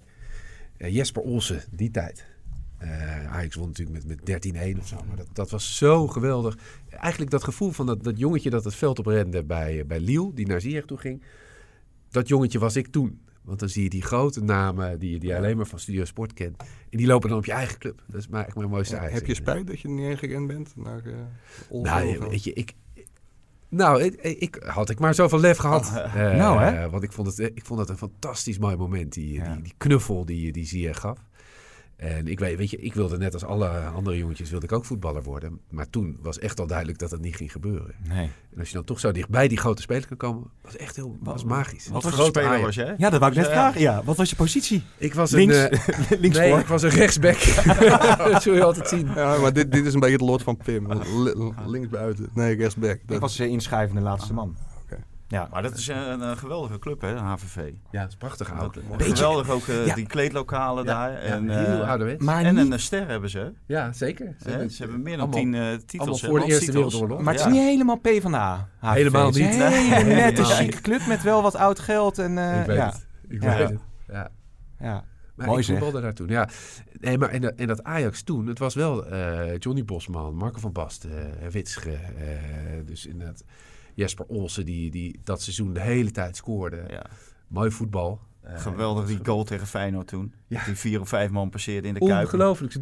[0.77, 2.25] Eh, Jesper Olsen, die tijd.
[2.85, 4.97] Eh, Ajax won natuurlijk met, met 13-1 of zo.
[5.07, 6.59] Maar dat, dat was zo geweldig.
[6.89, 10.35] Eigenlijk dat gevoel van dat, dat jongetje dat het veld op rende bij, bij Liel,
[10.35, 11.23] die naar Ziyech toe ging.
[12.11, 13.21] Dat jongetje was ik toen.
[13.43, 16.05] Want dan zie je die grote namen die je die je alleen maar van Studio
[16.05, 16.57] Sport kent.
[16.91, 18.03] En die lopen dan op je eigen club.
[18.07, 19.15] Dat is maar echt mijn mooiste Ajax.
[19.15, 20.77] Heb je spijt dat je niet heen gerend bent?
[20.77, 22.73] Naar, uh, nou, weet je, ik...
[23.69, 25.91] Nou, ik, ik, had ik maar zoveel lef gehad.
[25.95, 26.91] Uh, nou, hè?
[26.91, 29.53] Want ik vond, het, ik vond het een fantastisch mooi moment, die, ja.
[29.53, 31.19] die, die, knuffel die, die Zier gaf.
[31.97, 34.85] En ik weet, weet je, ik wilde net als alle andere jongetjes wilde ik ook
[34.85, 35.61] voetballer worden.
[35.71, 37.95] Maar toen was echt al duidelijk dat het niet ging gebeuren.
[38.09, 38.31] Nee.
[38.53, 41.17] En als je dan toch zo dichtbij die grote speler kan komen, was echt heel
[41.21, 41.89] was magisch.
[41.89, 42.65] Wat, voor speler Ajax.
[42.65, 42.95] was jij?
[42.99, 43.81] Ja, dat wou ik net vragen.
[43.81, 44.83] Ja, wat was je positie?
[44.99, 47.39] Ik was links, een uh, links nee, ik was een rechtsback.
[48.33, 49.07] dat zul je altijd zien.
[49.15, 50.89] Ja, maar dit, dit is een beetje het lot van Pim.
[51.67, 52.29] links buiten.
[52.35, 53.01] Nee, rechtsback.
[53.07, 53.17] Dat...
[53.17, 54.57] Ik was uh, inschrijvende laatste man.
[55.35, 57.73] Ja, maar dat is een, een geweldige club, hè, HVV.
[57.91, 58.79] Ja, het is prachtig oud.
[58.99, 59.95] Geweldig ook uh, ja.
[59.95, 61.13] die kleedlokalen ja, daar.
[61.13, 62.25] Ja, en, heel uh, ouderwets.
[62.25, 62.73] Maar en niet...
[62.73, 63.53] een ster hebben ze.
[63.67, 64.35] Ja, zeker.
[64.43, 66.23] Ze, hebben, ze hebben meer dan tien uh, titels.
[66.23, 67.21] voor de Eerste Wereldoorlog.
[67.21, 68.69] Maar het is niet helemaal P van de A.
[68.79, 68.97] HVV.
[68.97, 69.37] Helemaal niet.
[69.37, 72.19] Het is een hele nette, chique club met wel wat oud geld.
[72.19, 72.87] En, ik weet ja.
[72.87, 73.07] het.
[73.29, 73.81] Ik weet het.
[74.07, 74.31] Ja.
[74.79, 75.05] ja.
[75.35, 76.29] Maar Mooi ik voetbalde daar toen.
[76.29, 76.49] Ja.
[77.01, 80.61] Nee, maar en, dat, en dat Ajax toen, het was wel uh, Johnny Bosman, Marco
[80.61, 81.91] van Basten, uh, Witsche.
[81.91, 81.99] Uh,
[82.87, 83.45] dus inderdaad
[83.95, 86.85] Jesper Olsen, die, die dat seizoen de hele tijd scoorde.
[86.89, 87.07] Ja.
[87.49, 88.21] Mooi voetbal.
[88.47, 90.35] Geweldig die goal tegen Feyenoord toen.
[90.47, 90.65] Ja.
[90.65, 92.25] Die vier of vijf man passeerde in de Kuip.
[92.25, 92.75] Ongelooflijk.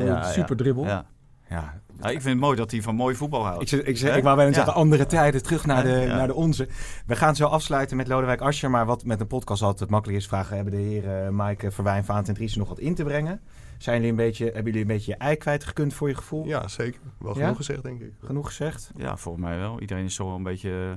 [0.00, 0.84] Ja, super dribbel.
[0.84, 1.06] Ja.
[1.48, 1.80] Ja.
[2.00, 2.08] ja.
[2.08, 3.62] ik vind het mooi dat hij van mooi voetbal houdt.
[3.62, 6.68] Ik, zeg, ik, ik wou bijna zeggen, andere tijden, terug naar de, naar de onze.
[7.06, 8.70] We gaan zo afsluiten met Lodewijk Asscher.
[8.70, 10.56] Maar wat met een podcast altijd makkelijk is, vragen...
[10.56, 13.40] hebben de heren Maaike Verwijn, Vaant en Dries nog wat in te brengen?
[13.78, 16.46] Zijn jullie een beetje, hebben jullie een beetje je ei kwijtgekund voor je gevoel?
[16.46, 17.00] Ja, zeker.
[17.18, 18.12] Wel genoeg gezegd, denk ik.
[18.24, 18.90] Genoeg gezegd?
[18.96, 19.80] Ja, volgens mij wel.
[19.80, 20.94] Iedereen is zo wel een beetje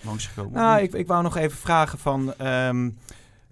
[0.00, 0.52] langsgekomen.
[0.52, 2.34] Nou, ik, ik wou nog even vragen van...
[2.46, 2.98] Um,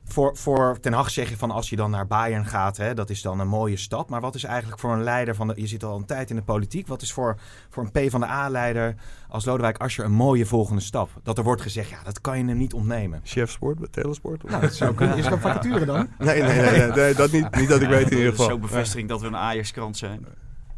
[0.04, 3.10] voor, voor Ten Hag zeg je van als je dan naar Bayern gaat, hè, dat
[3.10, 4.08] is dan een mooie stap.
[4.08, 6.36] Maar wat is eigenlijk voor een leider van de, je zit al een tijd in
[6.36, 7.36] de politiek, wat is voor,
[7.70, 8.94] voor een P van de A-leider
[9.28, 11.10] als Lodewijk Asscher een mooie volgende stap?
[11.22, 13.20] Dat er wordt gezegd, ja, dat kan je hem niet ontnemen.
[13.24, 14.42] Chef sport bij Telesport?
[14.42, 15.16] Nou, dat zou kunnen.
[15.16, 16.08] Is dat vacature dan?
[16.18, 18.48] Nee, nee, nee, nee, nee, dat niet, niet dat ik weet in ieder geval.
[18.48, 20.26] Zo bevestiging dat we een Ajax-krant zijn.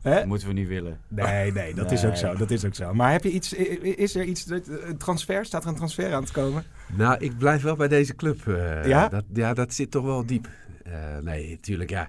[0.04, 0.14] Hè?
[0.14, 0.98] Dat moeten we niet willen.
[1.08, 1.94] Nee, nee, dat nee.
[1.94, 2.34] is ook zo.
[2.34, 2.94] Dat is ook zo.
[2.94, 5.44] Maar heb je iets, is er iets, een transfer?
[5.44, 6.64] Staat er een transfer aan te komen?
[6.96, 8.44] Nou, ik blijf wel bij deze club.
[8.46, 9.08] Uh, ja?
[9.08, 10.48] Dat, ja, dat zit toch wel diep.
[10.86, 10.92] Uh,
[11.22, 12.08] nee, natuurlijk, ja.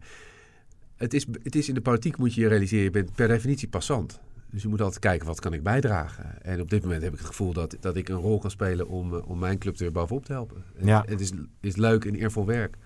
[0.96, 3.68] Het is, het is in de politiek moet je je realiseren, je bent per definitie
[3.68, 4.20] passant.
[4.52, 6.41] Dus je moet altijd kijken, wat kan ik bijdragen?
[6.41, 8.88] En op dit moment heb ik het gevoel dat, dat ik een rol kan spelen
[8.88, 10.64] om, om mijn club er weer bovenop te helpen.
[10.84, 11.04] Ja.
[11.08, 11.32] Het is,
[11.62, 12.78] is leuk en eervol werk.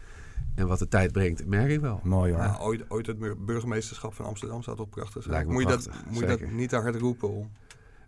[0.55, 1.99] En wat de tijd brengt, merk ik wel.
[2.03, 2.41] Mooi hoor.
[2.41, 5.33] Ja, ooit, ooit het burgemeesterschap van Amsterdam zou toch prachtig zijn.
[5.33, 7.49] Lijkt me moet, prachtig, je dat, moet je dat niet te hard roepen om...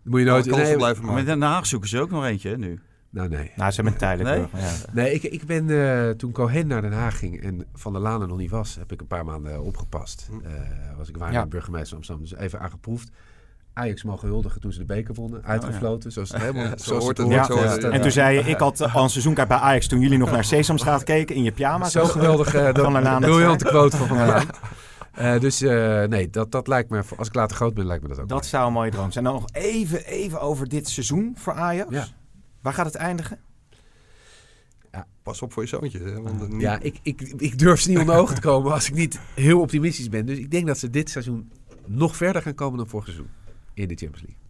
[0.02, 0.46] Moet je nooit...
[0.46, 2.80] Nee, blijven maar met Den Haag zoeken ze ook nog eentje hè, nu.
[3.10, 3.52] Nou, nee.
[3.56, 4.52] Nou, ze hebben tijdelijk.
[4.52, 4.62] Nee?
[4.62, 4.72] Ja.
[4.92, 8.22] Nee, ik, ik ben uh, toen Cohen naar Den Haag ging en Van der Laan
[8.22, 10.28] er nog niet was, heb ik een paar maanden opgepast.
[10.30, 10.50] Uh,
[10.96, 11.46] was ik waar Ja.
[11.46, 13.10] burgemeester van Amsterdam, dus even aangeproefd.
[13.74, 17.18] Ajax mogen huldigen toen ze de beker wonnen, uitgefloten, zoals het helemaal Ja, zo hoort
[17.18, 17.82] het zo hoort Ja, het.
[17.82, 17.90] ja.
[17.90, 20.44] En toen zei je, ik had al een seizoenkaart bij Ajax toen jullie nog naar
[20.44, 21.88] Sesamstraat keken in je pyjama.
[21.88, 24.46] Zo geweldig, uh, Van der Laan dat, dat briljante quote van Van der.
[25.18, 28.08] Uh, dus uh, nee, dat, dat lijkt me, als ik later groot ben, lijkt me
[28.08, 28.28] dat ook.
[28.28, 29.24] Dat zou een mooie droom zijn.
[29.24, 31.90] Dan nog even, even over dit seizoen voor Ajax.
[31.90, 32.06] Ja.
[32.60, 33.38] Waar gaat het eindigen?
[35.22, 35.98] Pas op voor je zoontje.
[35.98, 38.88] Hè, want niet- Ja, ik, ik, ik durf ze niet onder ogen te komen als
[38.88, 40.26] ik niet heel optimistisch ben.
[40.26, 41.52] Dus ik denk dat ze dit seizoen
[41.86, 43.28] nog verder gaan komen dan vorig seizoen
[43.74, 44.40] in de Champions League.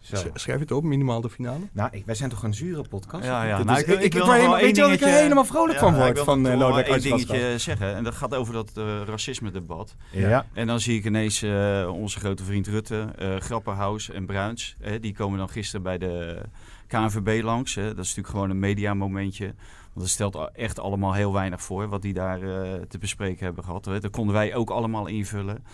[0.00, 0.16] Zo.
[0.16, 1.64] Sch- Schrijf je het op, minimaal de finale?
[1.72, 3.24] Nou, ik, wij zijn toch een zure podcast?
[3.24, 3.62] Ja, ja.
[3.64, 4.90] Nou, ik wil- ik, ik ik, wil word nog wel helemaal- één weet je wat
[4.90, 6.08] ik er dingetje- helemaal vrolijk van Ja, word?
[6.08, 7.94] ik wil van uh, wel Lodewijk dingetje zeggen.
[7.94, 9.94] En dat gaat over dat uh, racisme-debat.
[10.10, 10.46] Ja.
[10.52, 14.76] En dan zie ik ineens uh, onze grote vriend Rutte, uh, Grapperhaus en Bruins.
[14.80, 16.42] Hè, die komen dan gisteren bij de
[16.86, 17.74] KNVB langs.
[17.74, 17.82] Hè.
[17.82, 19.44] Dat is natuurlijk gewoon een mediamomentje.
[19.92, 23.64] Want dat stelt echt allemaal heel weinig voor wat die daar uh, te bespreken hebben
[23.64, 23.84] gehad.
[23.84, 24.00] Hè.
[24.00, 25.64] Dat konden wij ook allemaal invullen.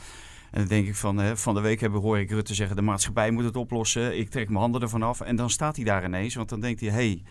[0.52, 2.76] En dan denk ik van, hè, van de week hebben, hoor ik Rutte zeggen...
[2.76, 5.20] de maatschappij moet het oplossen, ik trek mijn handen ervan af.
[5.20, 6.90] En dan staat hij daar ineens, want dan denkt hij...
[6.90, 7.22] hey,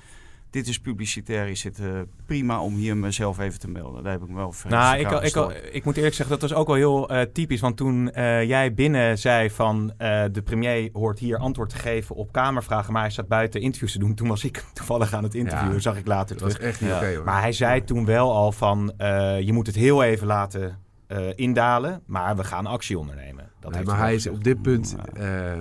[0.51, 4.03] dit is publicitair, is het uh, prima om hier mezelf even te melden.
[4.03, 5.35] Daar heb ik me wel veel Nou, ik, ik,
[5.71, 7.59] ik, moet eerlijk zeggen, dat was ook wel heel uh, typisch.
[7.59, 9.93] Want toen uh, jij binnen zei van
[10.31, 12.93] de premier hoort hier antwoord te geven op kamervragen...
[12.93, 14.15] maar hij staat buiten interviews te doen.
[14.15, 16.57] Toen was ik toevallig aan het interviewen, ja, zag ik later dat terug.
[16.57, 16.95] was echt niet ja.
[16.95, 17.25] oké okay, hoor.
[17.25, 18.93] Maar hij zei toen wel al van,
[19.41, 20.79] je moet het heel even laten...
[21.11, 23.49] Uh, indalen, maar we gaan actie ondernemen.
[23.59, 24.95] Dat nee, maar hij is op dit punt.
[25.17, 25.59] Uh,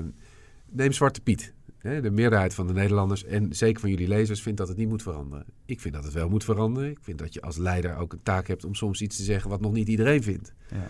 [0.68, 1.54] neem Zwarte Piet.
[1.78, 4.88] Hè, de meerderheid van de Nederlanders en zeker van jullie lezers vindt dat het niet
[4.88, 5.46] moet veranderen.
[5.66, 6.90] Ik vind dat het wel moet veranderen.
[6.90, 9.50] Ik vind dat je als leider ook een taak hebt om soms iets te zeggen
[9.50, 10.52] wat nog niet iedereen vindt.
[10.68, 10.86] Ja.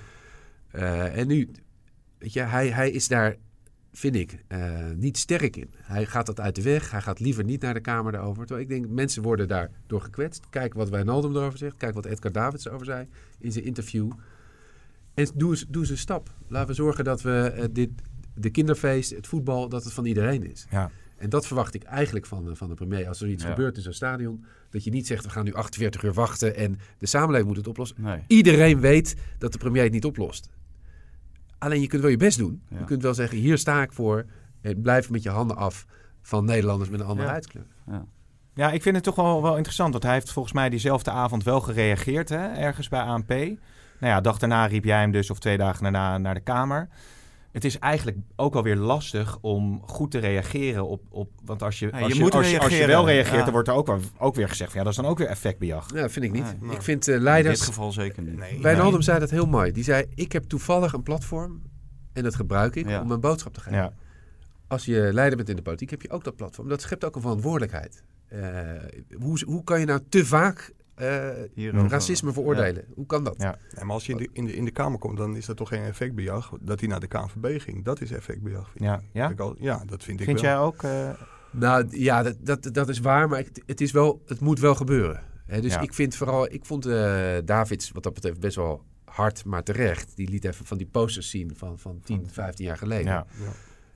[0.80, 1.50] Uh, en nu,
[2.18, 3.36] weet je, hij, hij is daar,
[3.92, 4.44] vind ik,
[4.96, 5.70] niet sterk in.
[5.76, 6.90] Hij gaat dat uit de weg.
[6.90, 8.46] Hij gaat liever niet naar de Kamer daarover.
[8.46, 10.46] Terwijl ik denk, mensen worden daardoor gekwetst.
[10.50, 11.76] Kijk wat Wijnaldum erover zegt.
[11.76, 13.08] Kijk wat Edgar Davids erover zei
[13.38, 14.10] in zijn interview.
[15.14, 16.30] En doe eens, doe eens een stap.
[16.48, 17.90] Laten we zorgen dat we uh, dit,
[18.34, 20.66] de kinderfeest, het voetbal, dat het van iedereen is.
[20.70, 20.90] Ja.
[21.16, 23.08] En dat verwacht ik eigenlijk van, de- van de premier.
[23.08, 23.48] Als er iets Ja.
[23.50, 26.78] gebeurt in zo'n stadion, dat je niet zegt we gaan nu 48 uur wachten en
[26.98, 27.96] de samenleving moet het oplossen.
[28.02, 28.24] Nee.
[28.26, 30.48] Iedereen weet dat de premier het niet oplost.
[31.58, 32.62] Alleen je kunt wel je best doen.
[32.70, 32.78] Ja.
[32.78, 34.24] Je kunt wel zeggen, hier sta ik voor.
[34.60, 35.86] En blijf met je handen af
[36.22, 37.32] van Nederlanders met een andere Ja.
[37.32, 37.66] huidskleur.
[38.54, 39.92] Ja, ik vind het toch wel, wel interessant.
[39.92, 43.32] Want hij heeft volgens mij diezelfde avond wel gereageerd, hè, ergens bij ANP.
[44.00, 46.88] Nou ja, dag daarna riep jij hem dus, of twee dagen daarna, naar de Kamer.
[47.52, 51.02] Het is eigenlijk ook alweer lastig om goed te reageren op...
[51.10, 52.96] op want als je, Ja, als je je, moet als, je- als je reageren.
[53.04, 53.42] wel reageert, Ja.
[53.44, 54.70] dan wordt er ook, wel, ook weer gezegd...
[54.70, 55.90] Van, ja, dat is dan ook weer effectbejag.
[55.94, 56.60] Ja, dat vind ik niet.
[56.60, 57.58] Nee, ik vind eh, In leiders...
[57.58, 58.36] dit geval zeker niet.
[58.38, 58.60] Nee.
[58.62, 59.72] Wijnaldum zei dat heel mooi.
[59.72, 61.62] Die zei, ik heb toevallig een platform
[62.12, 63.00] en dat gebruik ik Ja.
[63.02, 63.78] om een boodschap te geven.
[63.78, 63.92] Ja.
[64.68, 66.68] Als je leider bent in de politiek, heb je ook dat platform.
[66.68, 68.02] Dat schept ook een verantwoordelijkheid.
[68.28, 68.40] Eh,
[69.20, 72.84] hoe, hoe kan je nou te vaak eh, racisme veroordelen?
[72.94, 73.34] Hoe kan dat?
[73.38, 73.58] Ja.
[73.74, 75.68] Maar als je in de, in, de, in de Kamer komt, dan is dat toch
[75.68, 76.52] geen effectbejag.
[76.60, 78.70] Dat hij naar de KNVB ging, dat is effectbejag.
[78.70, 78.94] vind Ja.
[78.98, 79.02] ik.
[79.12, 79.26] Ja?
[79.26, 80.50] Vind ik al- ja, dat vind ik Vind wel.
[80.50, 80.82] jij ook...
[80.82, 81.10] eh,
[81.52, 84.74] Nou ja, dat, dat, dat is waar, maar ik- het, is wel, het moet wel
[84.74, 85.22] gebeuren.
[85.46, 85.80] Hè, dus Ja.
[85.80, 90.16] ik vind vooral, ik vond eh Davids wat dat betreft best wel hard, maar terecht.
[90.16, 93.04] Die liet even van die posters zien van, van 10, 15 jaar geleden.
[93.12, 93.26] ja.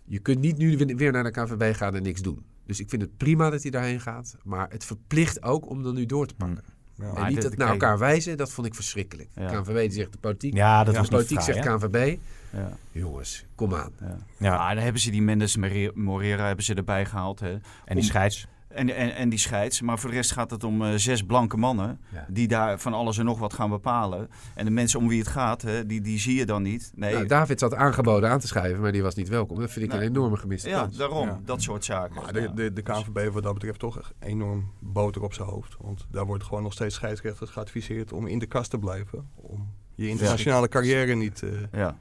[0.06, 2.44] Je kunt niet nu weer- naar de KNVB gaan en niks doen.
[2.66, 4.36] Dus ik vind het prima dat hij daarheen gaat.
[4.44, 6.64] Maar het verplicht ook om er nu door te pakken.
[6.94, 7.12] Ja.
[7.14, 9.28] en niet het naar elkaar wijzen, dat vond ik verschrikkelijk.
[9.34, 9.46] Ja.
[9.46, 10.54] KNVB zegt de politiek.
[10.54, 11.66] ja, dat Ja, was de niet politiek zegt?
[11.66, 12.16] KNVB.
[12.52, 12.76] Ja.
[12.92, 13.90] Jongens, kom aan.
[14.00, 14.16] Ja.
[14.38, 14.56] Ja.
[14.58, 17.40] Maar dan hebben ze die Mendes More- Morera hebben ze erbij gehaald.
[17.40, 17.50] Hè.
[17.52, 18.46] En die Om- scheids.
[18.74, 19.80] En, en, en die scheids.
[19.80, 22.00] Maar voor de rest gaat het om eh, zes blanke mannen.
[22.12, 22.26] Ja.
[22.28, 24.28] Die daar van alles en nog wat gaan bepalen.
[24.54, 26.92] En de mensen om wie het gaat, hè, die, die zie je dan niet.
[26.94, 29.60] Nee, Nou, David had aangeboden aan te schrijven, maar die was niet welkom.
[29.60, 30.96] Dat vind ik een enorme gemiste ja, kans.
[30.96, 31.26] daarom.
[31.26, 31.40] Ja.
[31.44, 32.22] Dat soort zaken.
[32.22, 32.48] Maar de, Ja.
[32.48, 35.76] de, de KNVB heeft wat dat betreft toch echt enorm boter op zijn hoofd.
[35.80, 39.28] Want daar wordt gewoon nog steeds scheidsrechters geadviseerd om in de kast te blijven.
[39.34, 41.96] Om je internationale carrière niet, eh, Ja.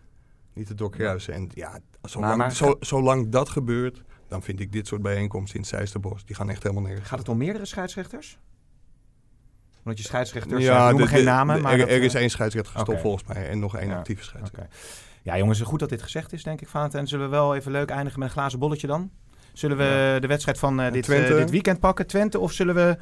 [0.53, 1.33] niet te doorkruisen.
[1.33, 4.03] En ja, Maar- zolang, maar- zo, zolang dat gebeurt,
[4.33, 7.07] dan vind ik dit soort bijeenkomsten in het Zijsterbos, die gaan echt helemaal nergens.
[7.07, 8.37] Gaat het om meerdere scheidsrechters?
[9.83, 11.55] Want je scheidsrechters, ja, noemen geen namen.
[11.55, 13.89] de- maar er, dat, er eh, is één scheidsrechter gestopt volgens mij en nog één
[13.89, 13.97] Ja.
[13.97, 14.77] actieve scheidsrechter.
[15.21, 17.07] Ja, jongens, goed dat dit gezegd is, denk ik, Valentijn.
[17.07, 19.11] Zullen we wel even leuk eindigen met een glazen bolletje dan?
[19.53, 22.39] Zullen we de wedstrijd van eh, En dit, eh, dit weekend pakken, Twente?
[22.39, 22.97] Of zullen we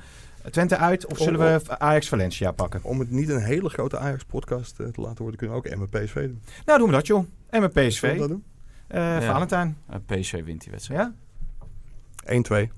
[0.50, 1.06] Twente uit?
[1.06, 2.84] Of zullen we Ajax Valencia pakken?
[2.84, 6.14] Om het niet een hele grote Ajax-podcast eh, te laten worden, kunnen we ook MPSV
[6.14, 6.42] doen.
[6.66, 7.26] Nou, doen we dat, joh.
[7.50, 7.72] En
[8.92, 9.78] Eh Valentijn.
[9.88, 11.00] Eh, PSV wint die wedstrijd.
[11.00, 11.14] Ja?
[12.66, 12.70] 1-2.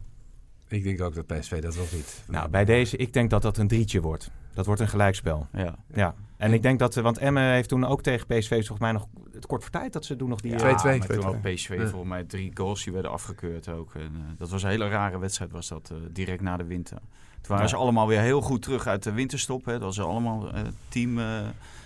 [0.68, 2.24] Ik denk ook dat PSV dat wel doet.
[2.28, 4.32] Nou, bij deze, ik denk dat dat een drietje wordt.
[4.53, 5.47] Dat wordt een gelijkspel.
[5.53, 5.76] Ja.
[5.93, 6.16] Ja.
[6.38, 9.07] En ik denk dat, eh, want Emmen heeft toen ook tegen PSV volgens mij nog
[9.34, 10.51] het kort voor tijd dat ze doen nog die...
[10.51, 10.84] Ja, 2-2.
[10.84, 11.26] maar toen 2-2.
[11.28, 11.88] ook PSV Ja.
[11.88, 13.95] volgens mij drie goals die werden afgekeurd ook.
[13.95, 16.97] En, eh, dat was een hele rare wedstrijd was dat, eh, direct na de winter.
[16.97, 17.70] Toen waren Ja.
[17.70, 19.66] ze allemaal weer heel goed terug uit de winterstop.
[19.66, 19.72] Hè.
[19.72, 21.20] Dat was allemaal eh, team...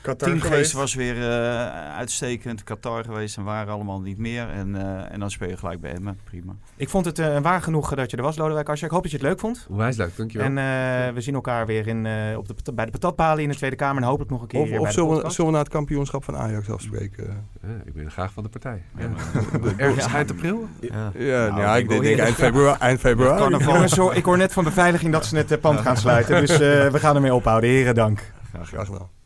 [0.07, 0.73] Qatar Teamgeest geweest.
[0.73, 2.63] was weer eh, uitstekend.
[2.63, 4.49] Qatar geweest en waren allemaal niet meer.
[4.49, 6.19] En, eh, en dan speel je gelijk bij Emmen.
[6.23, 6.55] Prima.
[6.75, 8.87] Ik vond het eh, een waar genoeg dat je er was, Lodewijk Asscher.
[8.87, 9.67] Ik hoop dat je het leuk vond.
[9.69, 10.47] Onwijs leuk, dankjewel.
[10.47, 13.55] En eh, we zien elkaar weer in, eh, op de, bij de patatpalen in de
[13.55, 14.01] Tweede Kamer.
[14.01, 16.37] En hopelijk nog een keer Of, bij zullen, we, zullen we na het kampioenschap van
[16.37, 17.45] Ajax afspreken?
[17.61, 18.83] Ja, ik ben graag van de partij.
[18.97, 19.09] Ja,
[19.85, 20.67] Ergens eind april?
[20.79, 21.11] Ja.
[21.17, 22.79] Ja, Nou, ja ik denk, eind februari.
[22.87, 24.17] Eind februari.
[24.17, 26.39] Ik hoor net van beveiliging dat ze het eh, pand gaan sluiten.
[26.39, 27.69] Dus eh, we gaan ermee ophouden.
[27.69, 28.31] Heren, dank.
[28.51, 29.16] Graag gedaan.